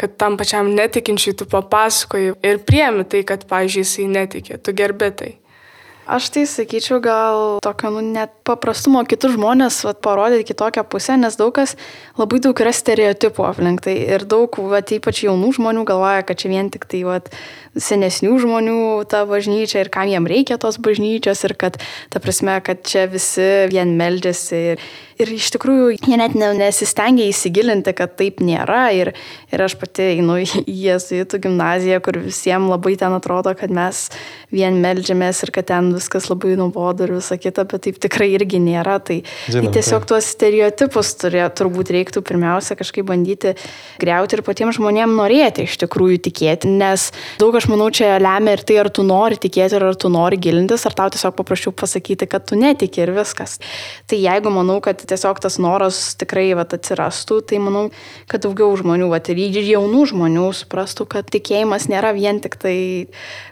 kad 0.00 0.14
tam 0.16 0.38
pačiam 0.40 0.70
netikinčiui 0.72 1.36
tu 1.36 1.44
papasakoji 1.50 2.32
ir 2.40 2.62
priemi 2.64 3.04
tai, 3.04 3.20
kad, 3.28 3.44
pažiūrėjai, 3.50 3.84
jisai 3.84 4.08
netikė, 4.14 4.56
tu 4.64 4.72
gerbi 4.72 5.10
tai. 5.12 5.30
Aš 6.10 6.30
tai 6.34 6.42
sakyčiau 6.48 6.98
gal 7.04 7.60
tokio, 7.62 7.92
nu, 7.94 8.00
net 8.02 8.32
paprastumo 8.48 9.02
kitus 9.06 9.36
žmonės 9.36 9.82
vat, 9.86 10.00
parodyti 10.02 10.48
kitokią 10.48 10.82
pusę, 10.88 11.14
nes 11.20 11.36
daug 11.38 11.52
kas, 11.54 11.76
labai 12.18 12.40
daug 12.42 12.64
yra 12.64 12.72
stereotipų 12.74 13.44
aplink 13.46 13.84
tai 13.84 13.94
ir 14.16 14.24
daug, 14.24 14.56
vat, 14.72 14.90
ypač 14.96 15.20
jaunų 15.28 15.52
žmonių 15.60 15.84
galvoja, 15.86 16.24
kad 16.26 16.40
čia 16.40 16.50
vien 16.50 16.72
tik 16.72 16.88
tai 16.90 17.04
vat, 17.06 17.28
senesnių 17.78 18.34
žmonių 18.42 18.80
ta 19.10 19.22
bažnyčia 19.28 19.84
ir 19.84 19.90
kam 19.92 20.10
jiem 20.10 20.26
reikia 20.26 20.58
tos 20.60 20.80
bažnyčios 20.82 21.44
ir 21.46 21.54
kad, 21.58 21.78
ta 22.10 22.22
prasme, 22.22 22.56
kad 22.66 22.82
čia 22.86 23.06
visi 23.10 23.46
vien 23.70 23.94
meldžiasi. 23.98 24.60
Ir, 24.74 24.82
ir 25.20 25.30
iš 25.36 25.50
tikrųjų 25.54 25.92
jie 26.00 26.18
net 26.18 26.34
nesistengia 26.34 27.28
įsigilinti, 27.30 27.94
kad 27.94 28.16
taip 28.18 28.40
nėra. 28.42 28.88
Ir, 28.96 29.12
ir 29.52 29.62
aš 29.62 29.76
pati 29.78 30.08
einu 30.16 30.40
į 30.42 30.64
Jėzuitų 30.66 31.42
gimnaziją, 31.46 32.00
kur 32.02 32.18
visiems 32.24 32.70
labai 32.72 32.96
ten 32.98 33.14
atrodo, 33.14 33.54
kad 33.58 33.70
mes 33.74 34.08
vien 34.50 34.80
meldžiamės 34.82 35.44
ir 35.46 35.54
kad 35.54 35.68
ten 35.70 35.92
viskas 35.94 36.26
labai 36.30 36.56
nuobodu 36.58 37.06
ir 37.06 37.14
visa 37.20 37.38
kita, 37.38 37.66
bet 37.70 37.86
taip 37.86 38.00
tikrai 38.02 38.32
irgi 38.34 38.58
nėra. 38.62 38.98
Tai, 39.04 39.20
Žinom, 39.46 39.68
tai 39.68 39.74
tiesiog 39.78 40.02
tai. 40.02 40.10
tuos 40.14 40.32
stereotipus 40.34 41.14
turė, 41.22 41.46
turbūt 41.54 41.94
reiktų 41.94 42.24
pirmiausia 42.26 42.74
kažkaip 42.80 43.06
bandyti 43.12 43.54
greuti 44.02 44.38
ir 44.38 44.44
patiems 44.46 44.80
žmonėms 44.80 45.18
norėti 45.20 45.68
iš 45.68 45.78
tikrųjų 45.84 46.20
tikėti, 46.26 46.70
nes 46.80 47.10
daug 47.38 47.59
aš 47.60 47.68
manau, 47.68 47.90
čia 47.92 48.14
lemia 48.22 48.54
ir 48.56 48.62
tai, 48.64 48.78
ar 48.80 48.88
tu 48.92 49.04
nori 49.04 49.36
tikėti, 49.40 49.76
ar 49.76 49.96
tu 50.00 50.08
nori 50.12 50.38
gilintis, 50.40 50.86
ar 50.88 50.94
tau 50.96 51.10
tiesiog 51.12 51.34
paprašiau 51.36 51.74
pasakyti, 51.76 52.28
kad 52.30 52.46
tu 52.48 52.56
netiki 52.58 53.02
ir 53.04 53.12
viskas. 53.16 53.58
Tai 54.08 54.18
jeigu 54.18 54.52
manau, 54.54 54.78
kad 54.84 55.02
tiesiog 55.04 55.42
tas 55.44 55.58
noras 55.62 55.98
tikrai 56.20 56.48
vat, 56.58 56.72
atsirastų, 56.76 57.40
tai 57.50 57.60
manau, 57.62 57.86
kad 58.30 58.44
daugiau 58.46 58.72
žmonių, 58.80 59.10
vat, 59.12 59.28
ir 59.32 59.60
jaunų 59.60 60.06
žmonių 60.14 60.46
suprastų, 60.56 61.06
kad 61.12 61.28
tikėjimas 61.32 61.90
nėra 61.92 62.14
vien 62.16 62.40
tik 62.40 62.56
tai 62.62 62.76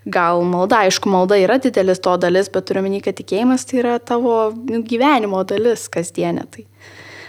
gal 0.09 0.45
malda. 0.49 0.85
Aišku, 0.89 1.13
malda 1.13 1.37
yra 1.41 1.59
didelis 1.63 2.01
to 2.05 2.17
dalis, 2.21 2.49
bet 2.55 2.71
turiu 2.71 2.87
menį, 2.87 3.03
kad 3.05 3.19
tikėjimas 3.21 3.69
tai 3.69 3.83
yra 3.83 3.99
tavo 4.01 4.39
nu, 4.57 4.81
gyvenimo 4.89 5.45
dalis 5.49 5.89
kasdienė. 5.93 6.49
Tai. 6.55 6.65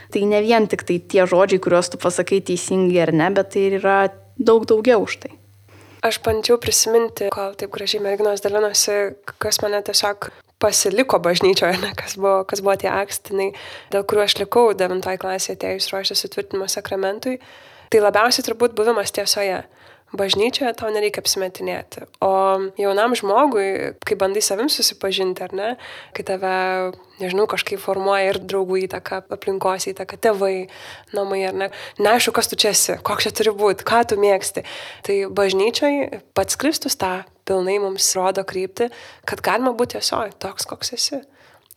Tai 0.10 0.24
ne 0.26 0.40
vien 0.42 0.66
tik 0.66 0.88
tai 0.88 0.98
tie 1.06 1.28
žodžiai, 1.30 1.62
kuriuos 1.62 1.92
tu 1.94 2.00
pasakai 2.02 2.40
teisingai 2.42 3.04
ar 3.04 3.14
ne, 3.14 3.28
bet 3.36 3.54
tai 3.54 3.68
yra 3.78 4.00
daug 4.42 4.66
daugiau 4.66 5.04
už 5.06 5.20
tai. 5.22 5.39
Aš 6.06 6.22
bandžiau 6.24 6.56
prisiminti, 6.62 7.28
kol 7.34 7.56
taip 7.60 7.74
gražiai 7.76 8.00
merginos 8.04 8.40
dalinosi, 8.44 8.94
kas 9.42 9.60
mane 9.60 9.82
tiesiog 9.84 10.30
pasiliko 10.60 11.20
bažnyčioje, 11.24 11.80
ne, 11.84 11.92
kas, 11.96 12.16
buvo, 12.20 12.44
kas 12.48 12.62
buvo 12.64 12.76
tie 12.80 12.88
akstinai, 12.92 13.50
dėl 13.92 14.06
kuriuo 14.08 14.24
aš 14.24 14.38
likau 14.40 14.70
9 14.80 15.04
klasėje 15.20 15.58
atėjus 15.58 15.90
ruoštis 15.92 16.24
sutvirtinimo 16.24 16.68
sakramentui. 16.72 17.40
Tai 17.92 18.04
labiausiai 18.06 18.46
turbūt 18.48 18.76
buvimas 18.78 19.12
tiesoje 19.16 19.64
bažnyčioje 20.16 20.72
tau 20.78 20.90
nereikia 20.94 21.22
apsimetinėti. 21.24 22.06
O 22.26 22.32
jaunam 22.80 23.16
žmogui, 23.18 23.96
kai 24.06 24.18
bandai 24.20 24.42
savim 24.46 24.70
susipažinti, 24.72 25.44
ar 25.46 25.56
ne, 25.56 25.70
kai 26.18 26.26
tave, 26.28 26.54
nežinau, 27.22 27.46
kažkaip 27.52 27.82
formuoja 27.84 28.34
ir 28.34 28.42
draugų 28.42 28.84
įtaka, 28.88 29.22
aplinkos 29.36 29.90
įtaka, 29.92 30.20
tėvai, 30.22 30.70
namai, 31.16 31.44
ar 31.50 31.58
ne, 31.64 31.72
neaišku, 32.02 32.34
kas 32.36 32.50
tu 32.52 32.60
čia 32.60 32.74
esi, 32.74 32.98
koks 33.06 33.28
čia 33.28 33.34
turi 33.36 33.56
būti, 33.56 33.88
ką 33.88 34.04
tu 34.10 34.20
mėgsti. 34.22 34.66
Tai 35.06 35.20
bažnyčiai 35.36 36.24
pats 36.38 36.60
Kristus 36.60 36.98
tą 37.00 37.20
pilnai 37.50 37.80
mums 37.82 38.10
rodo 38.18 38.46
krypti, 38.46 38.90
kad 39.30 39.42
galima 39.46 39.74
būti 39.78 39.98
tiesiog 39.98 40.38
toks, 40.42 40.70
koks 40.70 40.98
esi. 40.98 41.22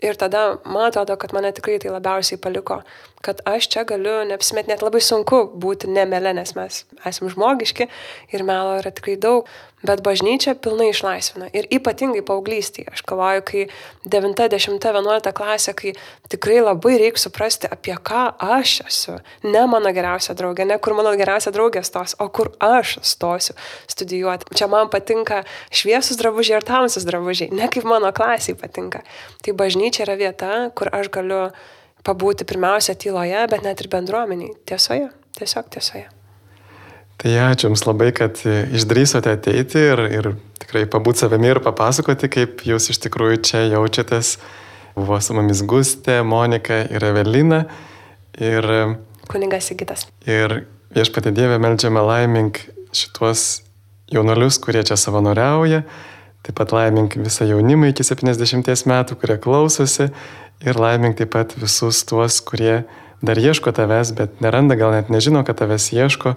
Ir 0.02 0.18
tada 0.18 0.58
man 0.66 0.88
atrodo, 0.88 1.14
kad 1.16 1.32
mane 1.34 1.52
tikrai 1.54 1.78
tai 1.82 1.92
labiausiai 1.94 2.40
paliko, 2.42 2.80
kad 3.22 3.42
aš 3.46 3.68
čia 3.70 3.84
galiu 3.86 4.22
neapsimet, 4.26 4.66
net 4.66 4.82
labai 4.82 5.02
sunku 5.04 5.44
būti 5.62 5.90
nemelė, 5.90 6.32
nes 6.34 6.56
mes 6.58 6.80
esame 7.06 7.30
žmogiški 7.30 7.86
ir 8.34 8.42
melo 8.46 8.74
yra 8.80 8.90
tikrai 8.90 9.14
daug, 9.22 9.46
Bet 9.82 10.02
bažnyčia 10.06 10.54
pilnai 10.54 10.92
išlaisvina. 10.92 11.48
Ir 11.56 11.66
ypatingai 11.74 12.22
paauglystėje. 12.26 12.92
Aš 12.94 13.02
galvoju, 13.08 13.42
kai 13.48 13.64
9, 14.06 14.36
10, 14.38 14.78
11 14.78 15.32
klasė, 15.34 15.74
kai 15.74 15.94
tikrai 16.30 16.60
labai 16.62 16.94
reikia 17.00 17.24
suprasti, 17.24 17.66
apie 17.66 17.96
ką 17.98 18.28
aš 18.38 18.76
esu. 18.86 19.16
Ne 19.42 19.64
mano 19.70 19.90
geriausia 19.94 20.36
draugė, 20.38 20.68
ne 20.70 20.78
kur 20.78 20.94
mano 20.98 21.14
geriausia 21.18 21.50
draugė 21.54 21.82
stos, 21.86 22.14
o 22.22 22.28
kur 22.30 22.52
aš 22.62 23.00
stosiu 23.02 23.58
studijuoti. 23.90 24.54
Čia 24.54 24.70
man 24.70 24.90
patinka 24.92 25.42
šviesus 25.74 26.20
drabužiai 26.20 26.60
ir 26.60 26.68
tamsus 26.68 27.06
drabužiai, 27.08 27.50
ne 27.50 27.66
kaip 27.72 27.88
mano 27.88 28.14
klasiai 28.14 28.58
patinka. 28.58 29.02
Tai 29.42 29.58
bažnyčia 29.58 30.06
yra 30.06 30.18
vieta, 30.20 30.54
kur 30.78 30.94
aš 30.94 31.10
galiu 31.10 31.48
pabūti 32.06 32.46
pirmiausia 32.46 32.94
tyloje, 32.94 33.46
bet 33.50 33.66
net 33.66 33.82
ir 33.82 33.90
bendruomeniai. 33.90 34.54
Tiesoje. 34.66 35.10
Tiesiog 35.38 35.70
tiesoje. 35.74 36.06
Tai 37.22 37.32
ačiū 37.38 37.68
Jums 37.68 37.84
labai, 37.86 38.10
kad 38.10 38.40
išdrysote 38.42 39.30
ateiti 39.36 39.78
ir, 39.92 40.00
ir 40.10 40.28
tikrai 40.58 40.88
pabūti 40.90 41.22
savimi 41.22 41.52
ir 41.52 41.60
papasakoti, 41.62 42.26
kaip 42.26 42.64
Jūs 42.66 42.88
iš 42.90 42.98
tikrųjų 43.04 43.38
čia 43.46 43.60
jaučiatės. 43.70 44.36
Buvo 44.96 45.20
su 45.22 45.36
mumis 45.36 45.62
Gustė, 45.64 46.18
Monika 46.26 46.80
ir 46.90 47.04
Evelina. 47.06 47.62
Ir, 48.42 48.66
Kuningas 49.30 49.70
Sigitas. 49.70 50.02
Ir 50.26 50.64
viešpatė 50.96 51.30
Dievė 51.36 51.60
melžiame 51.62 52.02
laimink 52.02 52.58
šituos 52.90 53.62
jaunolius, 54.12 54.58
kurie 54.60 54.82
čia 54.82 54.98
savanoriauja. 54.98 55.84
Taip 56.42 56.58
pat 56.58 56.74
laimink 56.74 57.14
visą 57.22 57.46
jaunimą 57.46 57.92
iki 57.92 58.02
70 58.02 58.82
metų, 58.90 59.16
kurie 59.20 59.38
klausosi. 59.38 60.08
Ir 60.66 60.78
laimink 60.78 61.20
taip 61.22 61.30
pat 61.36 61.54
visus 61.54 62.02
tuos, 62.02 62.40
kurie 62.42 62.82
dar 63.22 63.38
ieško 63.38 63.70
tavęs, 63.78 64.10
bet 64.18 64.42
neranda, 64.42 64.74
gal 64.74 64.90
net 64.96 65.14
nežino, 65.14 65.44
kad 65.46 65.62
tavęs 65.62 65.92
ieško. 65.94 66.34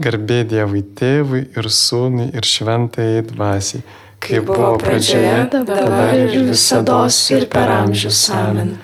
Garbė 0.00 0.44
Dievui 0.48 0.82
Tėvui 0.96 1.42
ir 1.58 1.68
Sūnui 1.68 2.30
ir 2.36 2.46
Šventai 2.48 3.20
Dvasiai, 3.28 3.82
kaip 4.22 4.46
buvo 4.48 4.74
pradžioje, 4.80 5.48
dabar 5.52 6.14
ir 6.16 6.46
visada 6.48 7.02
ir 7.36 7.48
per 7.52 7.74
amžius. 7.80 8.22
Amen. 8.36 8.78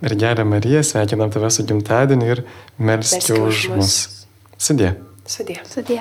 Mergelė 0.00 0.44
Marija, 0.48 0.84
sveikinam 0.84 1.32
tave 1.32 1.50
su 1.52 1.64
gimtadieniu 1.68 2.30
ir 2.36 2.44
už 2.80 3.40
už 3.48 3.66
mus. 3.76 3.96
Sudė. 4.60 4.94
Sudė. 5.28 5.60
Sudė. 5.68 6.00